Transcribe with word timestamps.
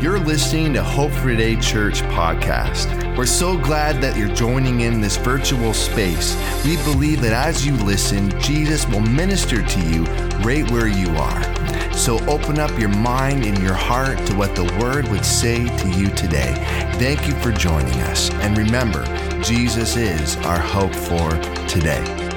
You're 0.00 0.20
listening 0.20 0.74
to 0.74 0.82
Hope 0.82 1.10
for 1.10 1.30
Today 1.30 1.56
Church 1.56 2.02
podcast. 2.02 3.16
We're 3.16 3.26
so 3.26 3.58
glad 3.58 4.00
that 4.00 4.16
you're 4.16 4.32
joining 4.32 4.82
in 4.82 5.00
this 5.00 5.16
virtual 5.16 5.74
space. 5.74 6.36
We 6.64 6.76
believe 6.84 7.20
that 7.22 7.32
as 7.32 7.66
you 7.66 7.74
listen, 7.78 8.30
Jesus 8.40 8.86
will 8.86 9.00
minister 9.00 9.60
to 9.60 9.80
you 9.80 10.04
right 10.44 10.70
where 10.70 10.86
you 10.86 11.08
are. 11.16 11.92
So 11.92 12.24
open 12.28 12.60
up 12.60 12.78
your 12.78 12.90
mind 12.90 13.44
and 13.44 13.58
your 13.58 13.74
heart 13.74 14.24
to 14.28 14.36
what 14.36 14.54
the 14.54 14.72
Word 14.78 15.08
would 15.08 15.24
say 15.24 15.66
to 15.66 15.88
you 15.90 16.10
today. 16.10 16.54
Thank 17.00 17.26
you 17.26 17.34
for 17.34 17.50
joining 17.50 18.00
us. 18.02 18.30
And 18.34 18.56
remember, 18.56 19.04
Jesus 19.42 19.96
is 19.96 20.36
our 20.46 20.60
hope 20.60 20.94
for 20.94 21.30
today. 21.66 22.27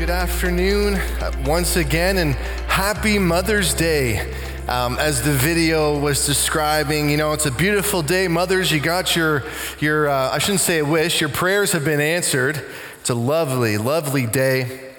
Good 0.00 0.08
afternoon 0.08 0.94
uh, 0.94 1.30
once 1.44 1.76
again, 1.76 2.16
and 2.16 2.32
happy 2.32 3.18
Mother's 3.18 3.74
Day. 3.74 4.32
Um, 4.66 4.96
as 4.96 5.22
the 5.22 5.32
video 5.32 5.98
was 5.98 6.24
describing, 6.24 7.10
you 7.10 7.18
know, 7.18 7.34
it's 7.34 7.44
a 7.44 7.50
beautiful 7.50 8.00
day. 8.00 8.26
Mothers, 8.26 8.72
you 8.72 8.80
got 8.80 9.14
your, 9.14 9.42
your 9.78 10.08
uh, 10.08 10.30
I 10.30 10.38
shouldn't 10.38 10.62
say 10.62 10.78
a 10.78 10.86
wish, 10.86 11.20
your 11.20 11.28
prayers 11.28 11.72
have 11.72 11.84
been 11.84 12.00
answered. 12.00 12.64
It's 12.98 13.10
a 13.10 13.14
lovely, 13.14 13.76
lovely 13.76 14.24
day. 14.24 14.94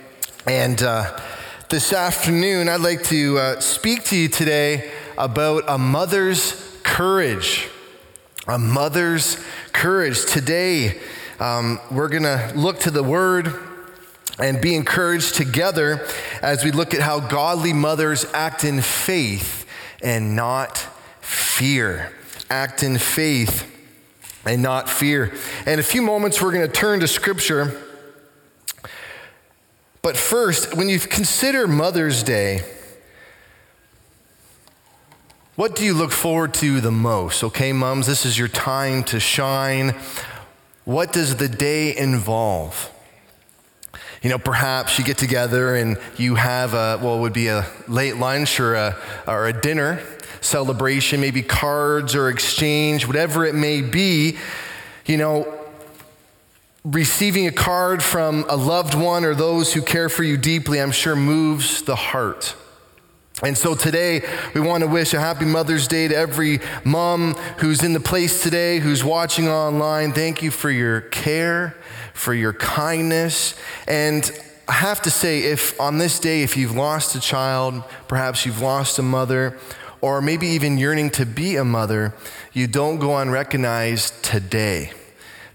And 0.46 0.80
uh, 0.84 1.20
this 1.70 1.94
afternoon, 1.94 2.70
I'd 2.70 2.82
like 2.82 3.04
to 3.06 3.40
uh, 3.40 3.60
speak 3.60 4.04
to 4.04 4.16
you 4.16 4.28
today 4.28 4.92
about 5.18 5.64
a 5.68 5.80
mother's 5.80 6.78
courage. 6.84 7.68
A 8.48 8.60
mother's 8.60 9.44
courage. 9.74 10.28
Today, 10.28 11.02
um, 11.40 11.80
we're 11.90 12.08
going 12.08 12.22
to 12.22 12.54
look 12.56 12.82
to 12.82 12.92
the 12.92 13.02
Word 13.02 13.52
and 14.40 14.62
be 14.62 14.76
encouraged 14.76 15.36
together 15.36 16.08
as 16.42 16.64
we 16.64 16.72
look 16.72 16.94
at 16.94 17.02
how 17.02 17.20
godly 17.20 17.74
mothers 17.74 18.26
act 18.34 18.64
in 18.64 18.82
faith 18.82 19.66
and 20.02 20.36
not 20.36 20.78
fear. 21.22 22.12
Act 22.50 22.84
in 22.84 22.98
faith 22.98 23.68
and 24.46 24.62
not 24.62 24.90
fear. 24.90 25.34
In 25.66 25.80
a 25.80 25.84
few 25.84 26.02
moments, 26.02 26.42
we're 26.42 26.52
going 26.52 26.68
to 26.68 26.74
turn 26.74 27.00
to 27.02 27.08
Scripture. 27.08 27.80
But 30.02 30.18
first, 30.18 30.76
when 30.76 30.90
you 30.90 31.00
consider 31.00 31.68
Mother's 31.68 32.24
Day, 32.24 32.64
what 35.56 35.76
do 35.76 35.86
you 35.86 35.94
look 35.94 36.12
forward 36.12 36.56
to 36.56 36.82
the 36.82 36.92
most? 36.92 37.44
Okay, 37.44 37.72
moms, 37.72 38.08
this 38.08 38.26
is 38.26 38.40
your 38.40 38.48
time 38.48 39.04
to 39.06 39.20
shine. 39.20 39.96
What 40.86 41.14
does 41.14 41.36
the 41.36 41.48
day 41.48 41.96
involve? 41.96 42.90
You 44.22 44.30
know, 44.30 44.38
perhaps 44.38 45.00
you 45.00 45.04
get 45.04 45.18
together 45.18 45.76
and 45.76 45.98
you 46.18 46.36
have 46.36 46.74
a, 46.74 47.00
well, 47.02 47.20
would 47.22 47.34
be 47.34 47.48
a 47.48 47.66
late 47.88 48.18
lunch 48.18 48.60
or 48.60 48.76
a, 48.76 48.96
or 49.28 49.48
a 49.48 49.54
dinner 49.54 50.00
celebration, 50.42 51.22
maybe 51.22 51.42
cards 51.42 52.14
or 52.16 52.30
exchange, 52.30 53.08
whatever 53.08 53.46
it 53.46 53.56
may 53.56 53.82
be. 53.82 54.38
You 55.06 55.18
know, 55.18 55.62
receiving 56.84 57.48
a 57.48 57.52
card 57.52 58.04
from 58.04 58.46
a 58.50 58.56
loved 58.56 58.94
one 58.94 59.24
or 59.26 59.34
those 59.34 59.74
who 59.74 59.82
care 59.82 60.10
for 60.10 60.24
you 60.24 60.38
deeply, 60.38 60.80
I'm 60.80 60.92
sure 60.92 61.16
moves 61.16 61.82
the 61.84 61.96
heart. 61.96 62.56
And 63.44 63.58
so 63.58 63.74
today, 63.74 64.22
we 64.54 64.62
want 64.62 64.82
to 64.84 64.88
wish 64.88 65.16
a 65.16 65.20
happy 65.20 65.46
Mother's 65.46 65.88
Day 65.88 66.08
to 66.08 66.16
every 66.16 66.60
mom 66.84 67.34
who's 67.58 67.84
in 67.84 67.94
the 67.94 68.00
place 68.00 68.44
today, 68.44 68.78
who's 68.78 69.04
watching 69.04 69.48
online. 69.48 70.12
Thank 70.14 70.44
you 70.44 70.52
for 70.52 70.70
your 70.70 71.02
care, 71.02 71.76
for 72.14 72.34
your 72.34 72.54
kindness. 72.54 73.56
And 73.88 74.32
I 74.68 74.74
have 74.74 75.02
to 75.02 75.10
say, 75.10 75.44
if 75.44 75.80
on 75.80 75.98
this 75.98 76.20
day, 76.20 76.44
if 76.44 76.56
you've 76.56 76.76
lost 76.76 77.16
a 77.16 77.20
child, 77.20 77.84
perhaps 78.08 78.46
you've 78.46 78.62
lost 78.62 79.00
a 79.00 79.04
mother, 79.04 79.58
or 80.00 80.22
maybe 80.22 80.48
even 80.48 80.78
yearning 80.78 81.10
to 81.12 81.26
be 81.26 81.58
a 81.58 81.66
mother, 81.66 82.14
you 82.54 82.68
don't 82.68 82.98
go 83.00 83.18
unrecognized 83.18 84.24
today 84.24 84.94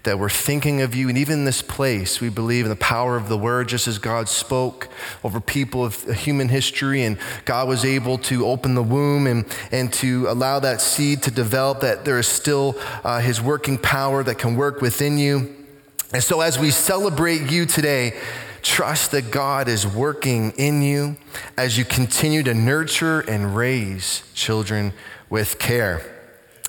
that 0.03 0.17
we're 0.17 0.29
thinking 0.29 0.81
of 0.81 0.95
you. 0.95 1.09
And 1.09 1.17
even 1.17 1.39
in 1.39 1.45
this 1.45 1.61
place, 1.61 2.21
we 2.21 2.29
believe 2.29 2.63
in 2.63 2.69
the 2.69 2.77
power 2.77 3.17
of 3.17 3.27
the 3.27 3.37
word, 3.37 3.67
just 3.67 3.89
as 3.89 3.99
God 3.99 4.29
spoke 4.29 4.87
over 5.21 5.41
people 5.41 5.83
of 5.83 6.01
human 6.03 6.47
history. 6.47 7.03
And 7.03 7.17
God 7.43 7.67
was 7.67 7.83
able 7.83 8.17
to 8.19 8.45
open 8.45 8.73
the 8.73 8.83
womb 8.83 9.27
and, 9.27 9.45
and 9.69 9.91
to 9.93 10.27
allow 10.29 10.59
that 10.59 10.79
seed 10.79 11.23
to 11.23 11.31
develop, 11.31 11.81
that 11.81 12.05
there 12.05 12.17
is 12.17 12.27
still 12.27 12.77
uh, 13.03 13.19
his 13.19 13.41
working 13.41 13.77
power 13.77 14.23
that 14.23 14.37
can 14.37 14.55
work 14.55 14.79
within 14.79 15.17
you. 15.17 15.56
And 16.13 16.23
so, 16.23 16.41
as 16.41 16.57
we 16.57 16.71
celebrate 16.71 17.51
you 17.51 17.65
today, 17.65 18.17
trust 18.61 19.11
that 19.11 19.29
God 19.31 19.67
is 19.67 19.85
working 19.85 20.51
in 20.51 20.81
you 20.81 21.17
as 21.57 21.77
you 21.77 21.85
continue 21.85 22.43
to 22.43 22.53
nurture 22.53 23.21
and 23.21 23.55
raise 23.55 24.23
children 24.33 24.93
with 25.29 25.59
care. 25.59 26.01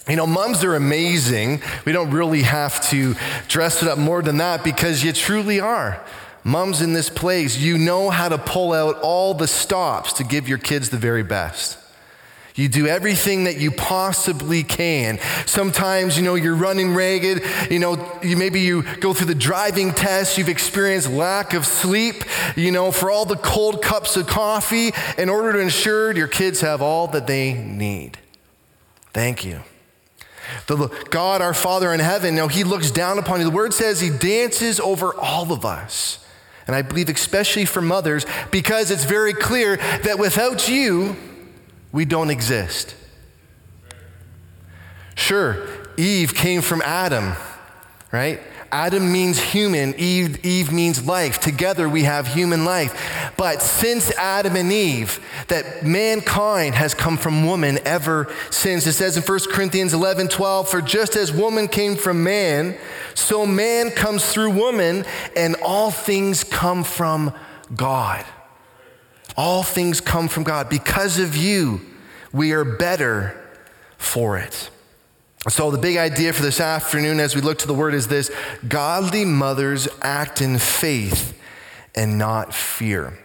You 0.09 0.17
know, 0.17 0.27
moms 0.27 0.65
are 0.65 0.75
amazing. 0.75 1.61
We 1.85 1.93
don't 1.93 2.11
really 2.11 2.43
have 2.43 2.83
to 2.91 3.15
dress 3.47 3.83
it 3.83 3.89
up 3.89 3.99
more 3.99 4.23
than 4.23 4.39
that 4.39 4.65
because 4.65 5.05
you 5.05 5.13
truly 5.13 5.61
are. 5.61 6.03
Moms 6.45 6.81
in 6.81 6.95
this 6.95 7.11
place, 7.11 7.59
you 7.59 7.77
know 7.77 8.11
how 8.11 8.29
to 8.29 8.39
pull 8.39 8.73
out 8.73 8.97
all 9.03 9.35
the 9.35 9.47
stops 9.47 10.15
to 10.15 10.25
give 10.25 10.49
your 10.49 10.59
kids 10.59 10.91
the 10.91 10.97
very 10.97 11.23
best. 11.23 11.79
You 12.59 12.69
do 12.69 12.89
everything 12.89 13.45
that 13.45 13.59
you 13.59 13.71
possibly 13.71 14.65
can. 14.65 15.21
Sometimes, 15.47 16.17
you 16.17 16.25
know, 16.25 16.35
you're 16.35 16.57
running 16.57 16.93
ragged. 16.93 17.45
You 17.71 17.79
know, 17.79 18.19
you, 18.21 18.37
maybe 18.37 18.59
you 18.59 18.83
go 18.97 19.15
through 19.15 19.29
the 19.29 19.37
driving 19.37 19.93
test. 19.93 20.37
You've 20.37 20.49
experienced 20.49 21.09
lack 21.09 21.55
of 21.55 21.65
sleep, 21.65 22.25
you 22.57 22.73
know, 22.73 22.91
for 22.91 23.13
all 23.13 23.25
the 23.25 23.37
cold 23.37 23.81
cups 23.81 24.17
of 24.17 24.27
coffee 24.27 24.91
in 25.17 25.29
order 25.29 25.53
to 25.53 25.61
ensure 25.61 26.11
your 26.17 26.27
kids 26.27 26.61
have 26.61 26.83
all 26.83 27.07
that 27.07 27.29
they 27.29 27.55
need. 27.55 28.19
Thank 29.13 29.45
you. 29.45 29.63
The 30.67 30.89
God, 31.11 31.41
our 31.41 31.55
Father 31.55 31.95
in 31.95 32.01
heaven, 32.01 32.35
now 32.35 32.49
He 32.49 32.65
looks 32.65 32.91
down 32.91 33.21
upon 33.21 33.39
you. 33.39 33.45
The 33.45 33.53
word 33.53 33.73
says 33.73 34.01
He 34.01 34.11
dances 34.11 34.81
over 34.81 35.15
all 35.15 35.53
of 35.53 35.65
us. 35.65 36.27
And 36.67 36.75
I 36.75 36.83
believe, 36.83 37.09
especially 37.09 37.67
for 37.67 37.81
mothers, 37.81 38.27
because 38.51 38.91
it's 38.91 39.05
very 39.05 39.33
clear 39.33 39.77
that 39.77 40.19
without 40.19 40.69
you, 40.69 41.17
we 41.93 42.05
don't 42.05 42.31
exist. 42.31 42.95
Sure, 45.15 45.67
Eve 45.97 46.35
came 46.35 46.63
from 46.63 46.83
Adam, 46.83 47.35
right? 48.13 48.41
Adam 48.71 49.11
means 49.11 49.41
human, 49.41 49.95
Eve, 49.97 50.45
Eve 50.45 50.71
means 50.71 51.07
life. 51.07 51.41
Together 51.41 51.89
we 51.89 52.05
have 52.05 52.27
human 52.27 52.65
life. 52.65 53.33
But 53.37 53.63
since 53.63 54.11
Adam 54.13 54.57
and 54.57 54.71
Eve, 54.71 55.21
that 55.49 55.85
mankind 55.85 56.75
has 56.75 56.93
come 56.93 57.17
from 57.17 57.47
woman 57.47 57.79
ever 57.87 58.33
since. 58.51 58.87
It 58.87 58.93
says 58.93 59.17
in 59.17 59.23
1 59.23 59.39
Corinthians 59.51 59.95
11 59.95 60.29
12, 60.29 60.69
For 60.69 60.83
just 60.83 61.17
as 61.17 61.33
woman 61.33 61.69
came 61.69 61.97
from 61.97 62.23
man, 62.23 62.77
so 63.15 63.47
man 63.47 63.91
comes 63.91 64.33
through 64.33 64.51
woman, 64.51 65.07
and 65.35 65.57
all 65.63 65.91
things 65.91 66.45
come 66.45 66.85
from 66.85 67.33
God. 67.75 68.25
All 69.39 69.63
things 69.63 70.01
come 70.01 70.27
from 70.27 70.43
God. 70.43 70.69
Because 70.69 71.21
of 71.21 71.37
you, 71.37 71.81
we 72.33 72.51
are 72.51 72.65
better 72.65 73.41
for 73.97 74.37
it. 74.37 74.69
So, 75.49 75.71
the 75.71 75.79
big 75.79 75.97
idea 75.97 76.33
for 76.33 76.43
this 76.43 76.59
afternoon 76.61 77.21
as 77.21 77.37
we 77.37 77.41
look 77.41 77.59
to 77.59 77.69
the 77.69 77.73
word 77.73 77.95
is 77.95 78.09
this 78.09 78.33
godly 78.67 79.25
mothers 79.25 79.87
act 80.03 80.43
in 80.43 80.59
faith 80.59 81.41
and 81.95 82.19
not 82.19 82.53
fear. 82.53 83.17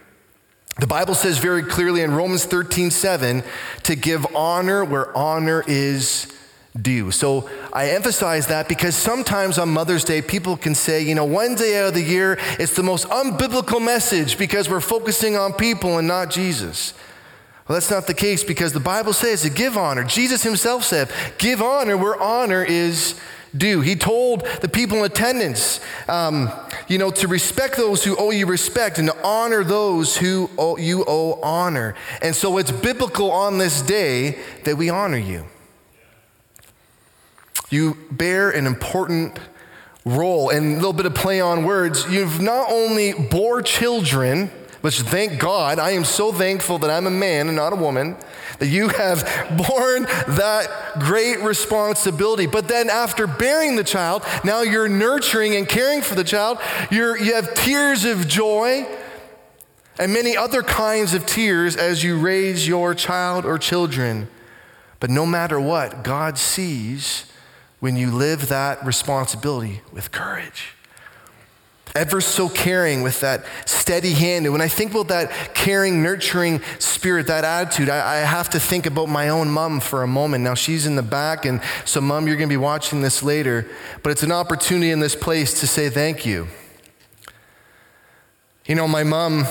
The 0.78 0.86
Bible 0.86 1.16
says 1.16 1.38
very 1.38 1.64
clearly 1.64 2.02
in 2.02 2.12
Romans 2.12 2.44
13 2.44 2.92
7 2.92 3.42
to 3.82 3.96
give 3.96 4.24
honor 4.36 4.84
where 4.84 5.16
honor 5.18 5.64
is 5.66 6.32
due. 6.80 7.10
So, 7.10 7.48
I 7.72 7.90
emphasize 7.90 8.48
that 8.48 8.68
because 8.68 8.96
sometimes 8.96 9.58
on 9.58 9.68
Mother's 9.68 10.04
Day, 10.04 10.22
people 10.22 10.56
can 10.56 10.74
say, 10.74 11.02
you 11.02 11.14
know, 11.14 11.24
one 11.24 11.54
day 11.54 11.80
out 11.80 11.88
of 11.88 11.94
the 11.94 12.02
year, 12.02 12.38
it's 12.58 12.74
the 12.74 12.82
most 12.82 13.08
unbiblical 13.08 13.84
message 13.84 14.38
because 14.38 14.68
we're 14.68 14.80
focusing 14.80 15.36
on 15.36 15.52
people 15.52 15.98
and 15.98 16.08
not 16.08 16.30
Jesus. 16.30 16.94
Well, 17.66 17.76
that's 17.76 17.90
not 17.90 18.06
the 18.06 18.14
case 18.14 18.44
because 18.44 18.72
the 18.72 18.80
Bible 18.80 19.12
says 19.12 19.42
to 19.42 19.50
give 19.50 19.76
honor. 19.76 20.04
Jesus 20.04 20.42
himself 20.42 20.84
said, 20.84 21.10
give 21.38 21.62
honor 21.62 21.96
where 21.96 22.20
honor 22.20 22.62
is 22.62 23.18
due. 23.56 23.80
He 23.80 23.96
told 23.96 24.46
the 24.60 24.68
people 24.68 24.98
in 24.98 25.04
attendance, 25.04 25.80
um, 26.08 26.50
you 26.88 26.98
know, 26.98 27.10
to 27.12 27.28
respect 27.28 27.76
those 27.76 28.04
who 28.04 28.16
owe 28.16 28.32
you 28.32 28.46
respect 28.46 28.98
and 28.98 29.08
to 29.08 29.26
honor 29.26 29.64
those 29.64 30.16
who 30.16 30.50
owe, 30.58 30.76
you 30.76 31.04
owe 31.06 31.40
honor. 31.42 31.94
And 32.20 32.34
so 32.34 32.58
it's 32.58 32.70
biblical 32.70 33.30
on 33.30 33.58
this 33.58 33.80
day 33.80 34.38
that 34.64 34.76
we 34.76 34.90
honor 34.90 35.16
you. 35.16 35.46
You 37.70 37.96
bear 38.10 38.50
an 38.50 38.66
important 38.66 39.38
role 40.04 40.50
and 40.50 40.72
a 40.72 40.76
little 40.76 40.92
bit 40.92 41.06
of 41.06 41.14
play 41.14 41.40
on 41.40 41.64
words. 41.64 42.06
You've 42.08 42.40
not 42.40 42.70
only 42.70 43.12
bore 43.12 43.62
children, 43.62 44.50
which 44.82 45.00
thank 45.00 45.40
God, 45.40 45.78
I 45.78 45.92
am 45.92 46.04
so 46.04 46.30
thankful 46.32 46.78
that 46.78 46.90
I'm 46.90 47.06
a 47.06 47.10
man 47.10 47.48
and 47.48 47.56
not 47.56 47.72
a 47.72 47.76
woman, 47.76 48.16
that 48.58 48.66
you 48.66 48.88
have 48.90 49.24
borne 49.68 50.02
that 50.36 50.68
great 51.00 51.40
responsibility. 51.40 52.46
But 52.46 52.68
then 52.68 52.90
after 52.90 53.26
bearing 53.26 53.76
the 53.76 53.84
child, 53.84 54.24
now 54.44 54.60
you're 54.60 54.88
nurturing 54.88 55.56
and 55.56 55.66
caring 55.66 56.02
for 56.02 56.14
the 56.14 56.24
child. 56.24 56.58
You're, 56.90 57.16
you 57.16 57.34
have 57.34 57.54
tears 57.54 58.04
of 58.04 58.28
joy. 58.28 58.86
and 59.98 60.12
many 60.12 60.36
other 60.36 60.62
kinds 60.62 61.14
of 61.14 61.24
tears 61.24 61.76
as 61.76 62.04
you 62.04 62.18
raise 62.18 62.68
your 62.68 62.94
child 62.94 63.46
or 63.46 63.58
children. 63.58 64.28
But 65.00 65.08
no 65.08 65.24
matter 65.24 65.58
what, 65.58 66.04
God 66.04 66.36
sees 66.36 67.24
when 67.84 67.96
you 67.96 68.10
live 68.10 68.48
that 68.48 68.82
responsibility 68.86 69.82
with 69.92 70.10
courage. 70.10 70.72
Ever 71.94 72.22
so 72.22 72.48
caring 72.48 73.02
with 73.02 73.20
that 73.20 73.44
steady 73.66 74.14
hand. 74.14 74.46
And 74.46 74.54
when 74.54 74.62
I 74.62 74.68
think 74.68 74.92
about 74.92 75.08
that 75.08 75.54
caring, 75.54 76.02
nurturing 76.02 76.62
spirit, 76.78 77.26
that 77.26 77.44
attitude, 77.44 77.90
I, 77.90 77.98
I 77.98 78.16
have 78.20 78.48
to 78.48 78.58
think 78.58 78.86
about 78.86 79.10
my 79.10 79.28
own 79.28 79.50
mom 79.50 79.80
for 79.80 80.02
a 80.02 80.06
moment. 80.06 80.44
Now, 80.44 80.54
she's 80.54 80.86
in 80.86 80.96
the 80.96 81.02
back, 81.02 81.44
and 81.44 81.60
so, 81.84 82.00
mom, 82.00 82.26
you're 82.26 82.36
going 82.36 82.48
to 82.48 82.52
be 82.54 82.56
watching 82.56 83.02
this 83.02 83.22
later, 83.22 83.68
but 84.02 84.12
it's 84.12 84.22
an 84.22 84.32
opportunity 84.32 84.90
in 84.90 85.00
this 85.00 85.14
place 85.14 85.60
to 85.60 85.66
say 85.66 85.90
thank 85.90 86.24
you. 86.24 86.48
You 88.64 88.76
know, 88.76 88.88
my 88.88 89.04
mom 89.04 89.44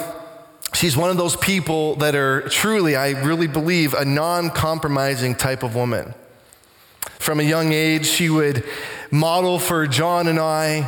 she's 0.74 0.98
one 0.98 1.12
of 1.12 1.18
those 1.18 1.36
people 1.36 1.98
that 1.98 2.16
are 2.16 2.50
truly, 2.50 2.96
I 2.96 3.12
really 3.12 3.46
believe, 3.46 3.94
a 3.94 4.06
non 4.06 4.50
compromising 4.50 5.36
type 5.36 5.62
of 5.62 5.76
woman. 5.76 6.16
From 7.24 7.40
a 7.40 7.44
young 7.44 7.72
age, 7.72 8.06
she 8.06 8.30
would 8.30 8.66
model 9.10 9.58
for 9.58 9.88
John 9.88 10.28
and 10.28 10.38
I 10.38 10.82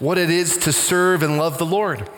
what 0.00 0.18
it 0.18 0.28
is 0.28 0.58
to 0.58 0.72
serve 0.72 1.22
and 1.22 1.38
love 1.38 1.58
the 1.58 1.64
Lord. 1.64 2.10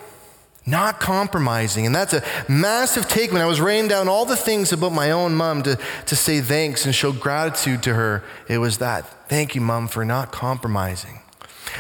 Not 0.65 0.99
compromising. 0.99 1.85
And 1.85 1.95
that's 1.95 2.15
a 2.15 2.25
massive 2.49 3.07
take 3.07 3.33
when 3.33 3.43
I 3.43 3.47
was 3.47 3.61
writing 3.61 3.87
down 3.87 4.09
all 4.09 4.25
the 4.25 4.35
things 4.35 4.73
about 4.73 4.93
my 4.93 5.11
own 5.11 5.35
mom 5.35 5.63
to, 5.65 5.79
to 6.07 6.17
say 6.17 6.41
thanks 6.41 6.87
and 6.87 6.95
show 6.95 7.13
gratitude 7.13 7.83
to 7.83 7.93
her. 7.93 8.25
It 8.49 8.59
was 8.59 8.79
that. 8.79 9.29
Thank 9.29 9.55
you, 9.55 9.61
mom, 9.61 9.89
for 9.89 10.07
not 10.07 10.33
compromising 10.33 11.21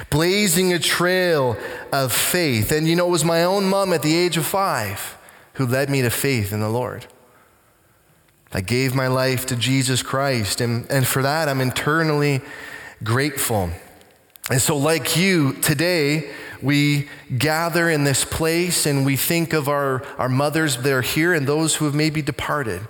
blazing 0.08 0.72
a 0.72 0.78
trail 0.78 1.56
of 1.92 2.12
faith. 2.12 2.70
And 2.70 2.86
you 2.86 2.94
know, 2.94 3.06
it 3.08 3.10
was 3.10 3.24
my 3.24 3.42
own 3.42 3.68
mom 3.68 3.92
at 3.92 4.02
the 4.02 4.14
age 4.14 4.36
of 4.36 4.46
five 4.46 5.18
who 5.54 5.66
led 5.66 5.90
me 5.90 6.02
to 6.02 6.10
faith 6.10 6.52
in 6.52 6.60
the 6.60 6.68
Lord. 6.68 7.06
I 8.52 8.60
gave 8.60 8.94
my 8.94 9.06
life 9.06 9.46
to 9.46 9.56
Jesus 9.56 10.02
Christ, 10.02 10.60
and, 10.60 10.90
and 10.90 11.06
for 11.06 11.22
that 11.22 11.48
I'm 11.48 11.60
eternally 11.60 12.40
grateful. 13.04 13.70
And 14.50 14.60
so, 14.60 14.76
like 14.76 15.16
you, 15.16 15.52
today 15.54 16.30
we 16.60 17.08
gather 17.38 17.88
in 17.88 18.04
this 18.04 18.24
place 18.24 18.84
and 18.84 19.06
we 19.06 19.16
think 19.16 19.52
of 19.52 19.68
our, 19.68 20.04
our 20.18 20.28
mothers 20.28 20.76
that 20.78 20.92
are 20.92 21.02
here 21.02 21.32
and 21.32 21.46
those 21.46 21.76
who 21.76 21.84
have 21.84 21.94
maybe 21.94 22.20
departed. 22.20 22.82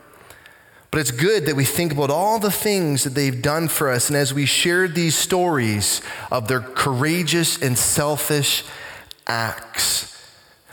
But 0.91 1.01
it's 1.01 1.12
good 1.12 1.47
that 1.47 1.55
we 1.55 1.65
think 1.65 1.93
about 1.93 2.11
all 2.11 2.39
the 2.39 2.51
things 2.51 3.05
that 3.05 3.15
they've 3.15 3.41
done 3.41 3.69
for 3.69 3.91
us. 3.91 4.09
And 4.09 4.17
as 4.17 4.35
we 4.35 4.45
shared 4.45 4.95
these 4.95 5.15
stories 5.15 6.03
of 6.33 6.49
their 6.49 6.61
courageous 6.61 7.62
and 7.62 7.79
selfish 7.79 8.65
acts, 9.27 10.10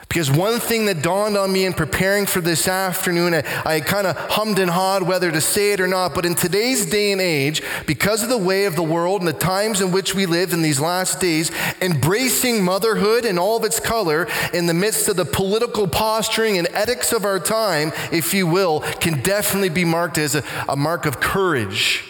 because 0.09 0.31
one 0.31 0.59
thing 0.59 0.86
that 0.86 1.01
dawned 1.01 1.36
on 1.36 1.51
me 1.51 1.65
in 1.65 1.74
preparing 1.74 2.25
for 2.25 2.39
this 2.39 2.68
afternoon, 2.68 3.33
I, 3.33 3.44
I 3.65 3.80
kind 3.81 4.07
of 4.07 4.15
hummed 4.18 4.57
and 4.57 4.71
hawed 4.71 5.04
whether 5.04 5.31
to 5.31 5.42
say 5.42 5.74
it 5.74 5.81
or 5.81 5.88
not, 5.88 6.15
but 6.15 6.25
in 6.25 6.33
today's 6.33 6.86
day 6.86 7.12
and 7.12 7.19
age, 7.19 7.62
because 7.86 8.24
of 8.24 8.30
the 8.30 8.38
way 8.38 8.65
of 8.65 8.75
the 8.75 8.83
world 8.83 9.21
and 9.21 9.27
the 9.27 9.33
times 9.33 9.81
in 9.81 9.92
which 9.92 10.15
we 10.15 10.25
live 10.25 10.54
in 10.54 10.62
these 10.62 10.80
last 10.80 11.19
days, 11.19 11.51
embracing 11.81 12.63
motherhood 12.63 13.25
in 13.25 13.38
all 13.38 13.57
of 13.57 13.65
its 13.65 13.80
color 13.81 14.27
in 14.54 14.65
the 14.65 14.74
midst 14.74 15.09
of 15.09 15.18
the 15.18 15.25
political 15.25 15.88
posturing 15.88 16.57
and 16.57 16.68
ethics 16.69 17.12
of 17.12 17.25
our 17.25 17.39
time, 17.39 17.92
if 18.12 18.33
you 18.33 18.48
will, 18.48 18.80
can 19.01 19.21
definitely 19.21 19.69
be 19.69 19.83
marked 19.83 20.18
as 20.18 20.36
a, 20.36 20.44
a 20.69 20.75
mark 20.77 21.06
of 21.06 21.19
courage 21.19 22.06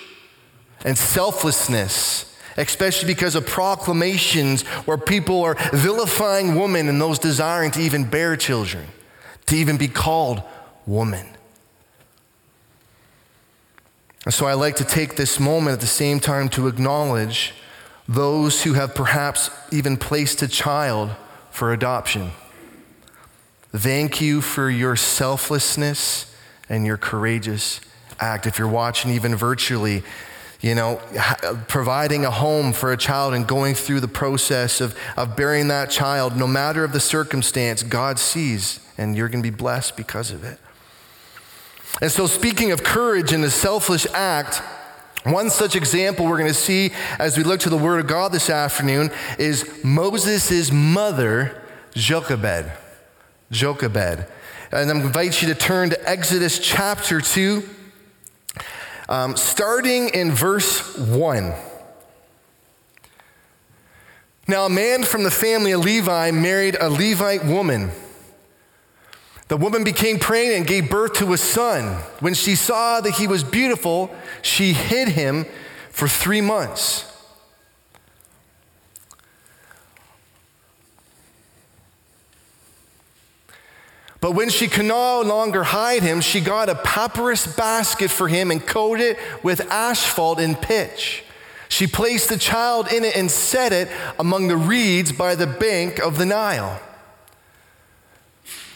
and 0.85 0.97
selflessness 0.97 2.36
especially 2.57 3.07
because 3.07 3.35
of 3.35 3.45
proclamations 3.45 4.63
where 4.85 4.97
people 4.97 5.43
are 5.43 5.55
vilifying 5.71 6.55
women 6.55 6.89
and 6.89 6.99
those 6.99 7.19
desiring 7.19 7.71
to 7.71 7.79
even 7.79 8.03
bear 8.03 8.35
children, 8.35 8.85
to 9.45 9.55
even 9.55 9.77
be 9.77 9.87
called 9.87 10.41
woman. 10.85 11.25
And 14.25 14.33
so 14.33 14.45
I 14.45 14.55
like 14.55 14.75
to 14.77 14.83
take 14.83 15.15
this 15.15 15.39
moment 15.39 15.75
at 15.75 15.79
the 15.79 15.87
same 15.87 16.19
time 16.19 16.49
to 16.49 16.67
acknowledge 16.67 17.53
those 18.09 18.63
who 18.63 18.73
have 18.73 18.95
perhaps 18.95 19.49
even 19.71 19.95
placed 19.95 20.41
a 20.41 20.47
child 20.47 21.11
for 21.51 21.71
adoption. 21.71 22.31
Thank 23.73 24.21
you 24.21 24.41
for 24.41 24.69
your 24.69 24.95
selflessness 24.95 26.35
and 26.69 26.85
your 26.85 26.97
courageous 26.97 27.79
act. 28.19 28.47
If 28.47 28.57
you're 28.59 28.67
watching 28.67 29.11
even 29.11 29.35
virtually, 29.35 30.03
you 30.61 30.73
know, 30.73 30.99
providing 31.67 32.25
a 32.25 32.31
home 32.31 32.73
for 32.73 32.91
a 32.91 32.97
child 32.97 33.33
and 33.33 33.47
going 33.47 33.75
through 33.75 33.99
the 33.99 34.07
process 34.07 34.81
of, 34.81 34.95
of 35.15 35.35
bearing 35.35 35.67
that 35.67 35.91
child, 35.91 36.35
no 36.35 36.47
matter 36.47 36.83
of 36.83 36.93
the 36.93 36.99
circumstance, 36.99 37.83
God 37.83 38.17
sees, 38.17 38.79
and 38.97 39.15
you're 39.15 39.29
going 39.29 39.43
to 39.43 39.49
be 39.49 39.55
blessed 39.55 39.95
because 39.95 40.31
of 40.31 40.43
it. 40.43 40.59
And 42.01 42.11
so, 42.11 42.27
speaking 42.27 42.71
of 42.71 42.83
courage 42.83 43.31
and 43.33 43.43
a 43.43 43.49
selfless 43.49 44.07
act, 44.13 44.61
one 45.23 45.49
such 45.49 45.75
example 45.75 46.25
we're 46.25 46.37
going 46.37 46.47
to 46.47 46.53
see 46.53 46.91
as 47.19 47.37
we 47.37 47.43
look 47.43 47.59
to 47.61 47.69
the 47.69 47.77
Word 47.77 47.99
of 47.99 48.07
God 48.07 48.31
this 48.31 48.49
afternoon 48.49 49.11
is 49.37 49.83
Moses' 49.83 50.71
mother, 50.71 51.61
Jochebed. 51.93 52.71
Jochebed. 53.51 54.25
And 54.71 54.91
I 54.91 54.95
invite 54.95 55.41
you 55.41 55.47
to 55.49 55.55
turn 55.55 55.89
to 55.91 56.09
Exodus 56.09 56.59
chapter 56.59 57.21
2. 57.21 57.67
Um, 59.09 59.37
starting 59.37 60.09
in 60.09 60.31
verse 60.31 60.97
1. 60.97 61.53
Now, 64.49 64.65
a 64.65 64.69
man 64.69 65.03
from 65.03 65.23
the 65.23 65.31
family 65.31 65.71
of 65.71 65.81
Levi 65.81 66.31
married 66.31 66.77
a 66.79 66.89
Levite 66.89 67.45
woman. 67.45 67.91
The 69.47 69.57
woman 69.57 69.83
became 69.83 70.19
pregnant 70.19 70.57
and 70.57 70.67
gave 70.67 70.89
birth 70.89 71.13
to 71.15 71.31
a 71.33 71.37
son. 71.37 72.01
When 72.19 72.33
she 72.33 72.55
saw 72.55 72.99
that 72.99 73.15
he 73.15 73.27
was 73.27 73.43
beautiful, 73.43 74.13
she 74.41 74.73
hid 74.73 75.09
him 75.09 75.45
for 75.89 76.07
three 76.07 76.41
months. 76.41 77.06
But 84.27 84.35
when 84.35 84.49
she 84.49 84.67
could 84.67 84.83
no 84.83 85.21
longer 85.21 85.63
hide 85.63 86.03
him, 86.03 86.19
she 86.19 86.41
got 86.41 86.67
a 86.67 86.75
papyrus 86.75 87.47
basket 87.47 88.11
for 88.11 88.27
him 88.27 88.51
and 88.51 88.67
coated 88.67 89.15
it 89.15 89.19
with 89.41 89.71
asphalt 89.71 90.41
and 90.41 90.61
pitch. 90.61 91.23
She 91.69 91.87
placed 91.87 92.27
the 92.27 92.35
child 92.35 92.91
in 92.91 93.05
it 93.05 93.15
and 93.15 93.31
set 93.31 93.71
it 93.71 93.87
among 94.19 94.49
the 94.49 94.57
reeds 94.57 95.13
by 95.13 95.35
the 95.35 95.47
bank 95.47 95.99
of 95.99 96.17
the 96.17 96.25
Nile. 96.25 96.81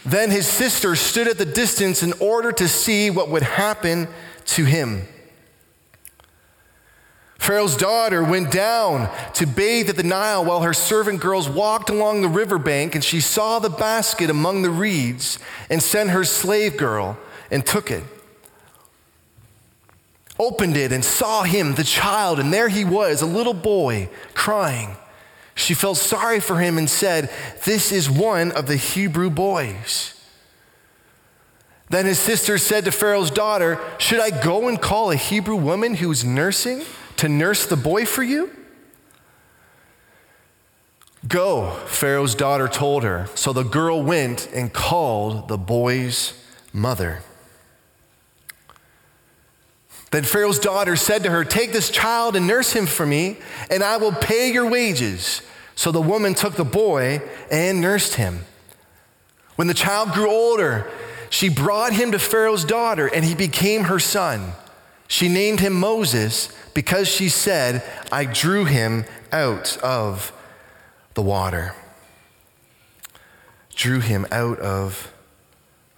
Then 0.05 0.31
his 0.31 0.47
sister 0.47 0.95
stood 0.95 1.27
at 1.27 1.37
the 1.37 1.43
distance 1.43 2.01
in 2.01 2.13
order 2.21 2.53
to 2.53 2.69
see 2.69 3.09
what 3.09 3.27
would 3.27 3.43
happen 3.43 4.07
to 4.45 4.63
him. 4.63 5.05
Pharaoh's 7.41 7.75
daughter 7.75 8.23
went 8.23 8.51
down 8.51 9.09
to 9.33 9.47
bathe 9.47 9.89
at 9.89 9.95
the 9.95 10.03
Nile 10.03 10.45
while 10.45 10.61
her 10.61 10.75
servant 10.75 11.21
girls 11.21 11.49
walked 11.49 11.89
along 11.89 12.21
the 12.21 12.27
riverbank, 12.27 12.93
and 12.93 13.03
she 13.03 13.19
saw 13.19 13.57
the 13.57 13.67
basket 13.67 14.29
among 14.29 14.61
the 14.61 14.69
reeds 14.69 15.39
and 15.67 15.81
sent 15.81 16.11
her 16.11 16.23
slave 16.23 16.77
girl 16.77 17.17
and 17.49 17.65
took 17.65 17.89
it. 17.89 18.03
Opened 20.37 20.77
it 20.77 20.91
and 20.91 21.03
saw 21.03 21.41
him, 21.41 21.73
the 21.73 21.83
child, 21.83 22.39
and 22.39 22.53
there 22.53 22.69
he 22.69 22.85
was, 22.85 23.23
a 23.23 23.25
little 23.25 23.55
boy, 23.55 24.07
crying. 24.35 24.95
She 25.55 25.73
felt 25.73 25.97
sorry 25.97 26.39
for 26.39 26.59
him 26.59 26.77
and 26.77 26.87
said, 26.87 27.31
This 27.65 27.91
is 27.91 28.07
one 28.07 28.51
of 28.51 28.67
the 28.67 28.77
Hebrew 28.77 29.31
boys. 29.31 30.13
Then 31.89 32.05
his 32.05 32.19
sister 32.19 32.59
said 32.59 32.85
to 32.85 32.91
Pharaoh's 32.91 33.31
daughter, 33.31 33.79
Should 33.97 34.19
I 34.19 34.29
go 34.29 34.67
and 34.67 34.79
call 34.79 35.09
a 35.09 35.15
Hebrew 35.15 35.55
woman 35.55 35.95
who's 35.95 36.23
nursing? 36.23 36.83
To 37.21 37.29
nurse 37.29 37.67
the 37.67 37.77
boy 37.77 38.03
for 38.03 38.23
you? 38.23 38.49
Go, 41.27 41.69
Pharaoh's 41.85 42.33
daughter 42.33 42.67
told 42.67 43.03
her. 43.03 43.27
So 43.35 43.53
the 43.53 43.61
girl 43.61 44.01
went 44.01 44.49
and 44.55 44.73
called 44.73 45.47
the 45.47 45.57
boy's 45.57 46.33
mother. 46.73 47.21
Then 50.09 50.23
Pharaoh's 50.23 50.57
daughter 50.57 50.95
said 50.95 51.21
to 51.21 51.29
her, 51.29 51.45
Take 51.45 51.73
this 51.73 51.91
child 51.91 52.35
and 52.35 52.47
nurse 52.47 52.73
him 52.73 52.87
for 52.87 53.05
me, 53.05 53.37
and 53.69 53.83
I 53.83 53.97
will 53.97 54.13
pay 54.13 54.51
your 54.51 54.67
wages. 54.67 55.43
So 55.75 55.91
the 55.91 56.01
woman 56.01 56.33
took 56.33 56.55
the 56.55 56.65
boy 56.65 57.21
and 57.51 57.81
nursed 57.81 58.15
him. 58.15 58.45
When 59.57 59.67
the 59.67 59.75
child 59.75 60.13
grew 60.13 60.31
older, 60.31 60.89
she 61.29 61.49
brought 61.49 61.93
him 61.93 62.13
to 62.13 62.19
Pharaoh's 62.19 62.65
daughter, 62.65 63.05
and 63.05 63.23
he 63.23 63.35
became 63.35 63.83
her 63.83 63.99
son. 63.99 64.53
She 65.07 65.29
named 65.29 65.59
him 65.59 65.73
Moses 65.73 66.49
because 66.73 67.07
she 67.07 67.29
said, 67.29 67.83
I 68.11 68.25
drew 68.25 68.65
him 68.65 69.05
out 69.31 69.77
of 69.77 70.33
the 71.13 71.21
water. 71.21 71.73
Drew 73.75 73.99
him 73.99 74.25
out 74.31 74.59
of 74.59 75.13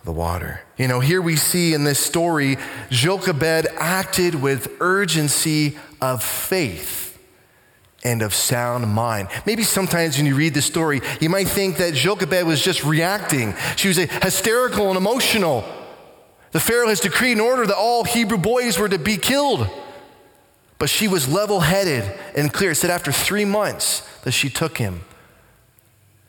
the 0.03 0.11
water. 0.11 0.61
You 0.77 0.87
know, 0.87 0.99
here 0.99 1.21
we 1.21 1.35
see 1.35 1.73
in 1.73 1.83
this 1.83 1.99
story, 1.99 2.57
Jochebed 2.89 3.67
acted 3.77 4.35
with 4.35 4.67
urgency 4.79 5.77
of 6.01 6.23
faith 6.23 7.17
and 8.03 8.21
of 8.21 8.33
sound 8.33 8.87
mind. 8.93 9.29
Maybe 9.45 9.63
sometimes 9.63 10.17
when 10.17 10.25
you 10.25 10.35
read 10.35 10.53
the 10.53 10.61
story, 10.61 11.01
you 11.21 11.29
might 11.29 11.47
think 11.47 11.77
that 11.77 11.93
Jochebed 11.93 12.45
was 12.45 12.61
just 12.61 12.83
reacting. 12.83 13.55
She 13.77 13.87
was 13.87 13.97
hysterical 13.97 14.89
and 14.89 14.97
emotional. 14.97 15.63
The 16.51 16.59
Pharaoh 16.59 16.89
has 16.89 16.99
decreed 16.99 17.37
an 17.37 17.41
order 17.41 17.65
that 17.65 17.77
all 17.77 18.03
Hebrew 18.03 18.37
boys 18.37 18.77
were 18.77 18.89
to 18.89 18.99
be 18.99 19.17
killed. 19.17 19.69
But 20.79 20.89
she 20.89 21.07
was 21.07 21.27
level 21.27 21.61
headed 21.61 22.11
and 22.35 22.51
clear. 22.51 22.71
It 22.71 22.75
said 22.75 22.89
after 22.89 23.11
three 23.11 23.45
months 23.45 24.01
that 24.23 24.31
she 24.31 24.49
took 24.49 24.77
him, 24.77 25.01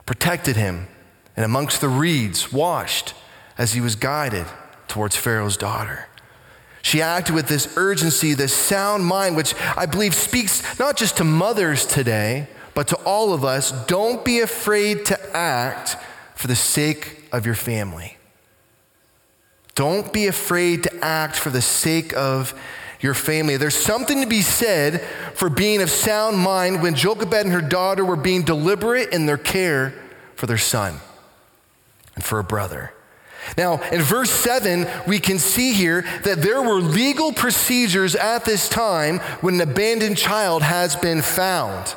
protected 0.05 0.55
him, 0.55 0.87
and 1.35 1.43
amongst 1.43 1.81
the 1.81 1.89
reeds 1.89 2.53
washed 2.53 3.13
as 3.57 3.73
he 3.73 3.81
was 3.81 3.95
guided 3.95 4.45
towards 4.87 5.15
Pharaoh's 5.15 5.57
daughter. 5.57 6.07
She 6.81 7.01
acted 7.01 7.33
with 7.33 7.47
this 7.47 7.75
urgency, 7.77 8.33
this 8.33 8.53
sound 8.53 9.05
mind, 9.05 9.35
which 9.35 9.55
I 9.75 9.87
believe 9.87 10.13
speaks 10.13 10.77
not 10.77 10.95
just 10.95 11.17
to 11.17 11.23
mothers 11.23 11.85
today, 11.85 12.47
but 12.75 12.87
to 12.89 12.95
all 12.97 13.33
of 13.33 13.43
us. 13.43 13.71
Don't 13.87 14.23
be 14.23 14.39
afraid 14.39 15.05
to 15.05 15.35
act 15.35 15.97
for 16.35 16.47
the 16.47 16.55
sake 16.55 17.23
of 17.31 17.45
your 17.45 17.55
family. 17.55 18.17
Don't 19.73 20.13
be 20.13 20.27
afraid 20.27 20.83
to 20.83 21.03
act 21.03 21.35
for 21.35 21.49
the 21.49 21.61
sake 21.61 22.15
of 22.15 22.53
your 23.05 23.13
family. 23.13 23.55
There's 23.55 23.77
something 23.77 24.19
to 24.21 24.27
be 24.27 24.41
said 24.41 25.01
for 25.35 25.49
being 25.49 25.81
of 25.81 25.89
sound 25.89 26.37
mind 26.37 26.81
when 26.81 26.95
Jochebed 26.95 27.33
and 27.33 27.53
her 27.53 27.61
daughter 27.61 28.03
were 28.03 28.17
being 28.17 28.43
deliberate 28.43 29.13
in 29.13 29.25
their 29.25 29.37
care 29.37 29.93
for 30.35 30.47
their 30.47 30.57
son 30.57 30.99
and 32.15 32.23
for 32.23 32.39
a 32.39 32.43
brother. 32.43 32.91
Now, 33.57 33.79
in 33.91 34.01
verse 34.01 34.31
7, 34.31 34.87
we 35.07 35.19
can 35.19 35.37
see 35.37 35.73
here 35.73 36.01
that 36.23 36.41
there 36.41 36.61
were 36.61 36.81
legal 36.81 37.31
procedures 37.31 38.15
at 38.15 38.43
this 38.43 38.67
time 38.67 39.19
when 39.39 39.55
an 39.55 39.69
abandoned 39.69 40.17
child 40.17 40.63
has 40.63 40.95
been 40.95 41.21
found. 41.21 41.95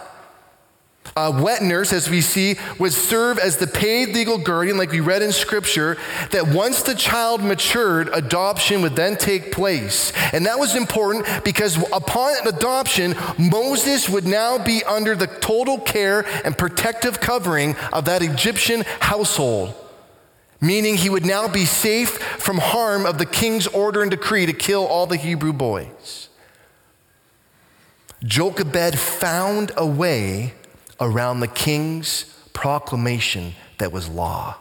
A 1.17 1.31
wet 1.31 1.63
nurse, 1.63 1.93
as 1.93 2.09
we 2.09 2.21
see, 2.21 2.57
would 2.79 2.93
serve 2.93 3.39
as 3.39 3.57
the 3.57 3.67
paid 3.67 4.15
legal 4.15 4.39
guardian, 4.39 4.77
like 4.77 4.91
we 4.91 5.01
read 5.01 5.23
in 5.23 5.33
Scripture, 5.33 5.97
that 6.31 6.49
once 6.49 6.83
the 6.83 6.95
child 6.95 7.43
matured, 7.43 8.09
adoption 8.13 8.83
would 8.83 8.97
then 8.97 9.17
take 9.17 9.53
place. 9.53 10.13
And 10.33 10.47
that 10.47 10.59
was 10.59 10.75
important 10.75 11.45
because 11.45 11.77
upon 11.93 12.35
adoption, 12.47 13.17
Moses 13.39 14.09
would 14.09 14.27
now 14.27 14.59
be 14.59 14.83
under 14.85 15.15
the 15.15 15.27
total 15.27 15.79
care 15.79 16.27
and 16.45 16.57
protective 16.57 17.21
covering 17.21 17.77
of 17.93 18.05
that 18.07 18.23
Egyptian 18.23 18.85
household 19.01 19.75
meaning 20.61 20.97
he 20.97 21.09
would 21.09 21.25
now 21.25 21.47
be 21.47 21.65
safe 21.65 22.19
from 22.19 22.59
harm 22.59 23.07
of 23.07 23.19
the 23.19 23.27
king's 23.27 23.67
order 23.69 24.03
and 24.03 24.11
decree 24.11 24.47
to 24.47 24.53
kill 24.53 24.85
all 24.87 25.07
the 25.07 25.17
Hebrew 25.17 25.53
boys. 25.53 26.29
Jochebed 28.25 28.99
found 28.99 29.71
a 29.77 29.87
way 29.87 30.55
around 31.01 31.41
the 31.41 31.49
king's 31.49 32.25
proclamation 32.53 33.55
that 33.79 33.93
was 33.93 34.09
law. 34.09 34.57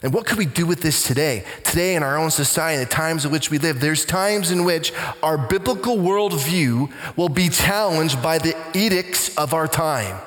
And 0.00 0.14
what 0.14 0.26
could 0.26 0.38
we 0.38 0.46
do 0.46 0.64
with 0.64 0.80
this 0.80 1.02
today? 1.02 1.44
Today, 1.64 1.96
in 1.96 2.04
our 2.04 2.16
own 2.16 2.30
society, 2.30 2.84
the 2.84 2.90
times 2.90 3.24
in 3.24 3.32
which 3.32 3.50
we 3.50 3.58
live, 3.58 3.80
there's 3.80 4.04
times 4.04 4.52
in 4.52 4.64
which 4.64 4.92
our 5.24 5.36
biblical 5.36 5.96
worldview 5.96 6.92
will 7.16 7.28
be 7.28 7.48
challenged 7.48 8.22
by 8.22 8.38
the 8.38 8.56
edicts 8.74 9.36
of 9.36 9.52
our 9.52 9.66
time. 9.66 10.20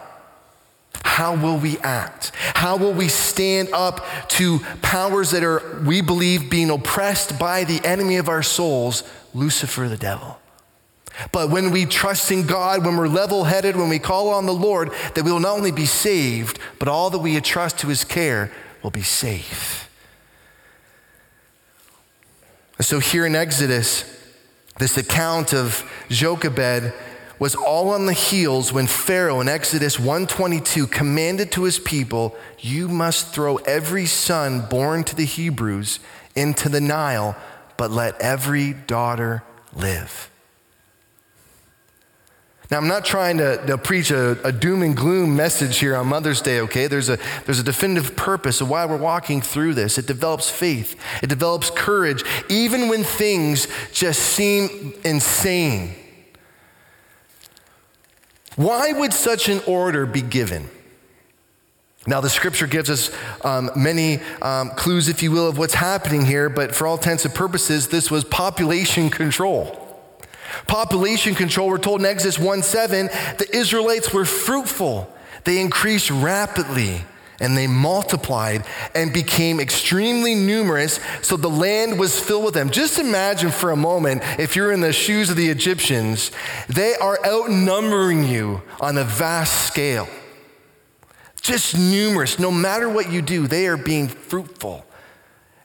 How 1.03 1.35
will 1.35 1.57
we 1.57 1.77
act? 1.79 2.33
How 2.35 2.75
will 2.75 2.91
we 2.91 3.07
stand 3.07 3.69
up 3.71 4.05
to 4.29 4.59
powers 4.81 5.31
that 5.31 5.43
are, 5.43 5.81
we 5.85 6.01
believe, 6.01 6.49
being 6.49 6.69
oppressed 6.69 7.39
by 7.39 7.63
the 7.63 7.79
enemy 7.85 8.17
of 8.17 8.27
our 8.27 8.43
souls, 8.43 9.03
Lucifer 9.33 9.87
the 9.87 9.97
devil? 9.97 10.37
But 11.31 11.49
when 11.49 11.71
we 11.71 11.85
trust 11.85 12.31
in 12.31 12.45
God, 12.45 12.85
when 12.85 12.97
we're 12.97 13.07
level 13.07 13.43
headed, 13.43 13.75
when 13.75 13.89
we 13.89 13.99
call 13.99 14.29
on 14.29 14.45
the 14.45 14.53
Lord, 14.53 14.91
that 15.15 15.23
we 15.23 15.31
will 15.31 15.39
not 15.39 15.55
only 15.55 15.71
be 15.71 15.85
saved, 15.85 16.59
but 16.79 16.87
all 16.87 17.09
that 17.11 17.19
we 17.19 17.35
entrust 17.35 17.77
to 17.79 17.87
his 17.87 18.03
care 18.03 18.51
will 18.81 18.91
be 18.91 19.03
safe. 19.03 19.89
so 22.79 22.99
here 22.99 23.27
in 23.27 23.35
Exodus, 23.35 24.03
this 24.79 24.97
account 24.97 25.53
of 25.53 25.83
Jochebed 26.09 26.91
was 27.37 27.53
all 27.53 27.91
on 27.91 28.07
the 28.07 28.13
heels 28.13 28.73
when 28.73 28.87
Pharaoh 28.87 29.39
in 29.39 29.47
Exodus 29.47 29.99
122 29.99 30.87
commanded 30.87 31.51
to 31.51 31.63
his 31.63 31.77
people, 31.77 32.35
"You 32.57 32.87
must 32.87 33.27
throw 33.27 33.57
every 33.57 34.07
son 34.07 34.61
born 34.61 35.03
to 35.03 35.15
the 35.15 35.25
Hebrews 35.25 35.99
into 36.33 36.69
the 36.69 36.81
Nile, 36.81 37.35
but 37.77 37.91
let 37.91 38.19
every 38.19 38.73
daughter 38.73 39.43
live." 39.75 40.30
Now, 42.71 42.77
I'm 42.77 42.87
not 42.87 43.03
trying 43.03 43.37
to, 43.39 43.61
to 43.67 43.77
preach 43.77 44.11
a, 44.11 44.41
a, 44.47 44.51
doom 44.53 44.81
and 44.81 44.95
gloom 44.95 45.35
message 45.35 45.79
here 45.79 45.93
on 45.93 46.07
Mother's 46.07 46.41
Day, 46.41 46.61
okay? 46.61 46.87
There's 46.87 47.09
a, 47.09 47.19
there's 47.45 47.59
a 47.59 47.63
definitive 47.63 48.15
purpose 48.15 48.61
of 48.61 48.69
why 48.69 48.85
we're 48.85 48.95
walking 48.95 49.41
through 49.41 49.73
this. 49.73 49.97
It 49.97 50.07
develops 50.07 50.49
faith, 50.49 50.95
it 51.21 51.27
develops 51.27 51.69
courage, 51.69 52.23
even 52.47 52.87
when 52.87 53.03
things 53.03 53.67
just 53.91 54.21
seem 54.21 54.93
insane. 55.03 55.95
Why 58.55 58.93
would 58.93 59.11
such 59.11 59.49
an 59.49 59.59
order 59.67 60.05
be 60.05 60.21
given? 60.21 60.69
Now, 62.07 62.21
the 62.21 62.29
scripture 62.29 62.67
gives 62.67 62.89
us 62.89 63.13
um, 63.43 63.69
many 63.75 64.21
um, 64.41 64.69
clues, 64.69 65.09
if 65.09 65.21
you 65.21 65.31
will, 65.31 65.49
of 65.49 65.57
what's 65.57 65.73
happening 65.73 66.25
here, 66.25 66.47
but 66.49 66.73
for 66.73 66.87
all 66.87 66.95
intents 66.95 67.25
and 67.25 67.35
purposes, 67.35 67.89
this 67.89 68.09
was 68.09 68.23
population 68.23 69.09
control. 69.09 69.80
Population 70.67 71.35
control, 71.35 71.67
we're 71.67 71.77
told 71.77 72.01
in 72.01 72.05
Exodus 72.05 72.39
1 72.39 72.63
7, 72.63 73.07
the 73.37 73.47
Israelites 73.53 74.13
were 74.13 74.25
fruitful, 74.25 75.13
they 75.43 75.59
increased 75.59 76.09
rapidly 76.11 77.01
and 77.41 77.57
they 77.57 77.65
multiplied 77.65 78.63
and 78.93 79.11
became 79.11 79.59
extremely 79.59 80.35
numerous, 80.35 80.99
so 81.23 81.35
the 81.35 81.49
land 81.49 81.99
was 81.99 82.17
filled 82.19 82.45
with 82.45 82.53
them. 82.53 82.69
Just 82.69 82.99
imagine 82.99 83.49
for 83.49 83.71
a 83.71 83.75
moment 83.75 84.21
if 84.39 84.55
you're 84.55 84.71
in 84.71 84.81
the 84.81 84.93
shoes 84.93 85.31
of 85.31 85.35
the 85.35 85.49
Egyptians, 85.49 86.31
they 86.69 86.93
are 86.95 87.17
outnumbering 87.25 88.23
you 88.23 88.61
on 88.79 88.95
a 88.97 89.03
vast 89.03 89.65
scale. 89.65 90.07
Just 91.41 91.75
numerous. 91.75 92.37
No 92.37 92.51
matter 92.51 92.87
what 92.87 93.11
you 93.11 93.23
do, 93.23 93.47
they 93.47 93.65
are 93.65 93.77
being 93.77 94.07
fruitful. 94.07 94.85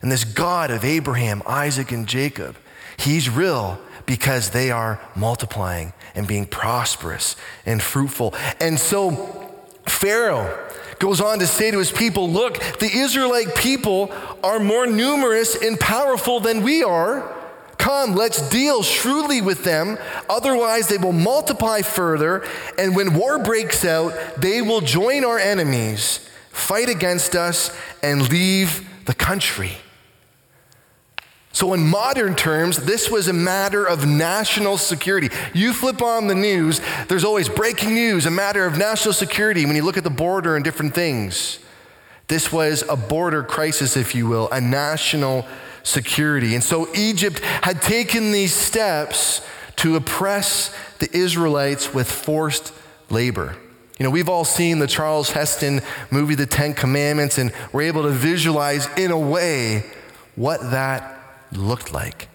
And 0.00 0.10
this 0.10 0.24
God 0.24 0.70
of 0.70 0.84
Abraham, 0.84 1.42
Isaac, 1.46 1.92
and 1.92 2.06
Jacob, 2.06 2.56
he's 2.96 3.28
real 3.28 3.78
because 4.06 4.50
they 4.50 4.70
are 4.70 5.00
multiplying 5.14 5.92
and 6.14 6.26
being 6.26 6.46
prosperous 6.46 7.36
and 7.64 7.82
fruitful. 7.82 8.34
And 8.60 8.78
so, 8.78 9.52
Pharaoh, 9.86 10.66
goes 10.98 11.20
on 11.20 11.38
to 11.40 11.46
say 11.46 11.70
to 11.70 11.78
his 11.78 11.92
people, 11.92 12.30
Look, 12.30 12.58
the 12.78 12.90
Israelite 12.90 13.54
people 13.54 14.10
are 14.42 14.58
more 14.58 14.86
numerous 14.86 15.54
and 15.54 15.78
powerful 15.78 16.40
than 16.40 16.62
we 16.62 16.82
are. 16.82 17.32
Come, 17.78 18.14
let's 18.14 18.48
deal 18.48 18.82
shrewdly 18.82 19.42
with 19.42 19.64
them. 19.64 19.98
Otherwise, 20.28 20.88
they 20.88 20.98
will 20.98 21.12
multiply 21.12 21.82
further. 21.82 22.44
And 22.78 22.96
when 22.96 23.14
war 23.14 23.38
breaks 23.38 23.84
out, 23.84 24.14
they 24.38 24.62
will 24.62 24.80
join 24.80 25.24
our 25.24 25.38
enemies, 25.38 26.26
fight 26.50 26.88
against 26.88 27.36
us, 27.36 27.76
and 28.02 28.28
leave 28.30 28.88
the 29.04 29.14
country. 29.14 29.76
So, 31.56 31.72
in 31.72 31.86
modern 31.86 32.34
terms, 32.34 32.76
this 32.76 33.10
was 33.10 33.28
a 33.28 33.32
matter 33.32 33.82
of 33.82 34.06
national 34.06 34.76
security. 34.76 35.30
You 35.54 35.72
flip 35.72 36.02
on 36.02 36.26
the 36.26 36.34
news, 36.34 36.82
there's 37.08 37.24
always 37.24 37.48
breaking 37.48 37.94
news, 37.94 38.26
a 38.26 38.30
matter 38.30 38.66
of 38.66 38.76
national 38.76 39.14
security 39.14 39.64
when 39.64 39.74
you 39.74 39.82
look 39.82 39.96
at 39.96 40.04
the 40.04 40.10
border 40.10 40.54
and 40.54 40.62
different 40.62 40.94
things. 40.94 41.58
This 42.28 42.52
was 42.52 42.84
a 42.90 42.94
border 42.94 43.42
crisis, 43.42 43.96
if 43.96 44.14
you 44.14 44.28
will, 44.28 44.50
a 44.50 44.60
national 44.60 45.46
security. 45.82 46.54
And 46.54 46.62
so, 46.62 46.94
Egypt 46.94 47.40
had 47.62 47.80
taken 47.80 48.32
these 48.32 48.52
steps 48.52 49.40
to 49.76 49.96
oppress 49.96 50.76
the 50.98 51.08
Israelites 51.16 51.94
with 51.94 52.10
forced 52.12 52.70
labor. 53.08 53.56
You 53.98 54.04
know, 54.04 54.10
we've 54.10 54.28
all 54.28 54.44
seen 54.44 54.78
the 54.78 54.86
Charlton 54.86 55.32
Heston 55.32 55.80
movie, 56.10 56.34
The 56.34 56.44
Ten 56.44 56.74
Commandments, 56.74 57.38
and 57.38 57.50
we're 57.72 57.84
able 57.84 58.02
to 58.02 58.10
visualize 58.10 58.86
in 58.98 59.10
a 59.10 59.18
way 59.18 59.84
what 60.34 60.60
that 60.72 61.15
looked 61.52 61.92
like. 61.92 62.28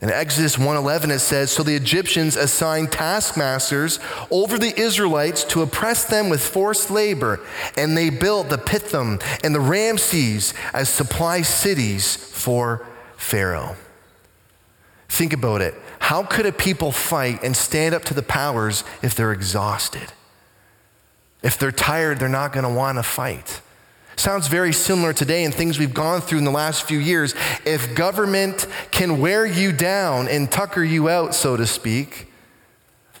In 0.00 0.10
Exodus 0.10 0.58
1:11 0.58 1.12
it 1.12 1.20
says, 1.20 1.52
"So 1.52 1.62
the 1.62 1.76
Egyptians 1.76 2.34
assigned 2.34 2.90
taskmasters 2.90 4.00
over 4.32 4.58
the 4.58 4.78
Israelites 4.78 5.44
to 5.44 5.62
oppress 5.62 6.02
them 6.04 6.28
with 6.28 6.44
forced 6.44 6.90
labor, 6.90 7.38
and 7.76 7.96
they 7.96 8.10
built 8.10 8.48
the 8.48 8.58
Pithom 8.58 9.20
and 9.44 9.54
the 9.54 9.60
Ramses 9.60 10.54
as 10.74 10.88
supply 10.88 11.42
cities 11.42 12.16
for 12.16 12.84
Pharaoh." 13.16 13.76
Think 15.08 15.32
about 15.32 15.60
it. 15.60 15.80
How 16.00 16.24
could 16.24 16.46
a 16.46 16.52
people 16.52 16.90
fight 16.90 17.44
and 17.44 17.56
stand 17.56 17.94
up 17.94 18.04
to 18.06 18.14
the 18.14 18.24
powers 18.24 18.82
if 19.02 19.14
they're 19.14 19.30
exhausted? 19.30 20.12
If 21.42 21.56
they're 21.58 21.70
tired, 21.70 22.18
they're 22.18 22.28
not 22.28 22.52
going 22.52 22.64
to 22.64 22.70
want 22.70 22.98
to 22.98 23.04
fight. 23.04 23.60
Sounds 24.22 24.46
very 24.46 24.72
similar 24.72 25.12
today 25.12 25.42
in 25.42 25.50
things 25.50 25.80
we've 25.80 25.92
gone 25.92 26.20
through 26.20 26.38
in 26.38 26.44
the 26.44 26.52
last 26.52 26.84
few 26.84 27.00
years. 27.00 27.34
If 27.64 27.96
government 27.96 28.68
can 28.92 29.20
wear 29.20 29.44
you 29.44 29.72
down 29.72 30.28
and 30.28 30.48
tucker 30.48 30.84
you 30.84 31.08
out, 31.08 31.34
so 31.34 31.56
to 31.56 31.66
speak, 31.66 32.28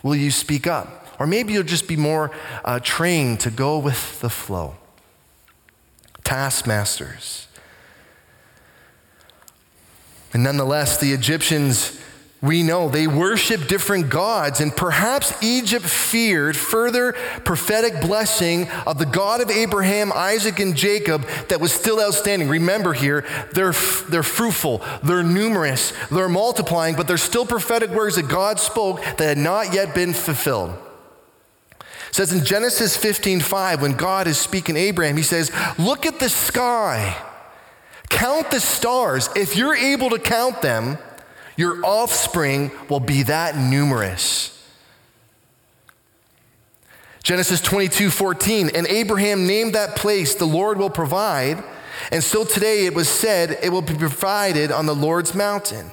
Will 0.02 0.16
you 0.16 0.30
speak 0.30 0.66
up? 0.66 1.08
Or 1.18 1.26
maybe 1.26 1.52
you'll 1.52 1.62
just 1.62 1.86
be 1.86 1.96
more 1.96 2.30
uh, 2.64 2.80
trained 2.82 3.40
to 3.40 3.50
go 3.50 3.78
with 3.78 4.20
the 4.20 4.30
flow. 4.30 4.76
Taskmasters. 6.24 7.46
And 10.32 10.42
nonetheless, 10.42 10.98
the 10.98 11.12
Egyptians 11.12 12.00
we 12.42 12.64
know 12.64 12.88
they 12.88 13.06
worship 13.06 13.68
different 13.68 14.10
gods, 14.10 14.60
and 14.60 14.76
perhaps 14.76 15.32
Egypt 15.44 15.86
feared 15.86 16.56
further 16.56 17.12
prophetic 17.44 18.00
blessing 18.00 18.68
of 18.84 18.98
the 18.98 19.06
God 19.06 19.40
of 19.40 19.48
Abraham, 19.48 20.12
Isaac, 20.12 20.58
and 20.58 20.76
Jacob 20.76 21.24
that 21.48 21.60
was 21.60 21.72
still 21.72 22.00
outstanding. 22.00 22.48
Remember 22.48 22.94
here, 22.94 23.24
they're, 23.52 23.72
they're 24.08 24.24
fruitful, 24.24 24.82
they're 25.04 25.22
numerous, 25.22 25.92
they're 26.10 26.28
multiplying, 26.28 26.96
but 26.96 27.06
there's 27.06 27.22
still 27.22 27.46
prophetic 27.46 27.90
words 27.90 28.16
that 28.16 28.28
God 28.28 28.58
spoke 28.58 29.00
that 29.02 29.20
had 29.20 29.38
not 29.38 29.72
yet 29.72 29.94
been 29.94 30.12
fulfilled. 30.12 30.76
It 32.08 32.16
says 32.16 32.32
in 32.32 32.44
Genesis 32.44 32.96
15:5, 32.96 33.80
when 33.80 33.92
God 33.92 34.26
is 34.26 34.36
speaking 34.36 34.74
to 34.74 34.80
Abraham, 34.80 35.16
he 35.16 35.22
says, 35.22 35.52
Look 35.78 36.06
at 36.06 36.18
the 36.18 36.28
sky, 36.28 37.16
count 38.10 38.50
the 38.50 38.58
stars. 38.58 39.30
If 39.36 39.56
you're 39.56 39.76
able 39.76 40.10
to 40.10 40.18
count 40.18 40.60
them, 40.60 40.98
your 41.56 41.84
offspring 41.84 42.70
will 42.88 43.00
be 43.00 43.24
that 43.24 43.56
numerous. 43.56 44.48
Genesis 47.22 47.60
22 47.60 48.10
14, 48.10 48.70
and 48.74 48.86
Abraham 48.88 49.46
named 49.46 49.74
that 49.74 49.96
place, 49.96 50.34
the 50.34 50.44
Lord 50.44 50.78
will 50.78 50.90
provide. 50.90 51.62
And 52.10 52.24
so 52.24 52.44
today 52.44 52.86
it 52.86 52.94
was 52.94 53.08
said, 53.08 53.58
it 53.62 53.68
will 53.68 53.82
be 53.82 53.94
provided 53.94 54.72
on 54.72 54.86
the 54.86 54.94
Lord's 54.94 55.34
mountain. 55.34 55.90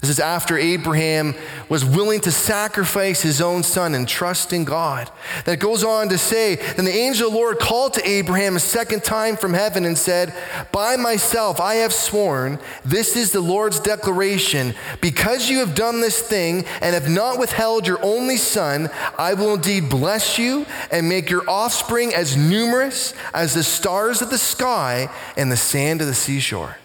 This 0.00 0.10
is 0.10 0.20
after 0.20 0.56
Abraham 0.56 1.34
was 1.68 1.84
willing 1.84 2.20
to 2.20 2.32
sacrifice 2.32 3.20
his 3.20 3.42
own 3.42 3.62
son 3.62 3.94
and 3.94 4.08
trust 4.08 4.50
in 4.54 4.64
God. 4.64 5.10
That 5.44 5.60
goes 5.60 5.84
on 5.84 6.08
to 6.08 6.16
say, 6.16 6.56
Then 6.56 6.86
the 6.86 6.96
angel 6.96 7.26
of 7.26 7.34
the 7.34 7.38
Lord 7.38 7.58
called 7.58 7.92
to 7.94 8.08
Abraham 8.08 8.56
a 8.56 8.60
second 8.60 9.04
time 9.04 9.36
from 9.36 9.52
heaven 9.52 9.84
and 9.84 9.98
said, 9.98 10.32
By 10.72 10.96
myself 10.96 11.60
I 11.60 11.74
have 11.76 11.92
sworn, 11.92 12.58
this 12.82 13.14
is 13.14 13.32
the 13.32 13.42
Lord's 13.42 13.78
declaration. 13.78 14.74
Because 15.02 15.50
you 15.50 15.58
have 15.58 15.74
done 15.74 16.00
this 16.00 16.22
thing 16.22 16.64
and 16.80 16.94
have 16.94 17.10
not 17.10 17.38
withheld 17.38 17.86
your 17.86 18.02
only 18.02 18.38
son, 18.38 18.88
I 19.18 19.34
will 19.34 19.54
indeed 19.54 19.90
bless 19.90 20.38
you 20.38 20.64
and 20.90 21.10
make 21.10 21.28
your 21.28 21.48
offspring 21.48 22.14
as 22.14 22.38
numerous 22.38 23.12
as 23.34 23.52
the 23.52 23.62
stars 23.62 24.22
of 24.22 24.30
the 24.30 24.38
sky 24.38 25.10
and 25.36 25.52
the 25.52 25.58
sand 25.58 26.00
of 26.00 26.06
the 26.06 26.14
seashore. 26.14 26.79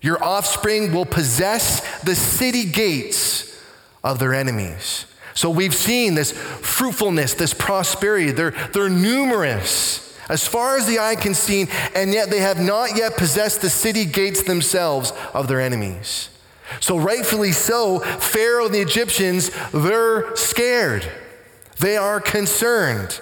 Your 0.00 0.22
offspring 0.22 0.92
will 0.92 1.06
possess 1.06 2.00
the 2.02 2.14
city 2.14 2.64
gates 2.64 3.60
of 4.04 4.18
their 4.18 4.34
enemies. 4.34 5.06
So 5.34 5.50
we've 5.50 5.74
seen 5.74 6.14
this 6.14 6.32
fruitfulness, 6.32 7.34
this 7.34 7.54
prosperity. 7.54 8.30
They're, 8.30 8.52
they're 8.72 8.88
numerous 8.88 10.04
as 10.28 10.46
far 10.46 10.76
as 10.76 10.86
the 10.86 10.98
eye 10.98 11.16
can 11.16 11.34
see, 11.34 11.68
and 11.94 12.12
yet 12.12 12.30
they 12.30 12.40
have 12.40 12.60
not 12.60 12.96
yet 12.96 13.16
possessed 13.16 13.62
the 13.62 13.70
city 13.70 14.04
gates 14.04 14.42
themselves 14.42 15.12
of 15.32 15.48
their 15.48 15.60
enemies. 15.60 16.28
So, 16.80 16.98
rightfully 16.98 17.52
so, 17.52 18.00
Pharaoh 18.00 18.66
and 18.66 18.74
the 18.74 18.80
Egyptians, 18.80 19.50
they're 19.72 20.36
scared. 20.36 21.10
They 21.78 21.96
are 21.96 22.20
concerned. 22.20 23.20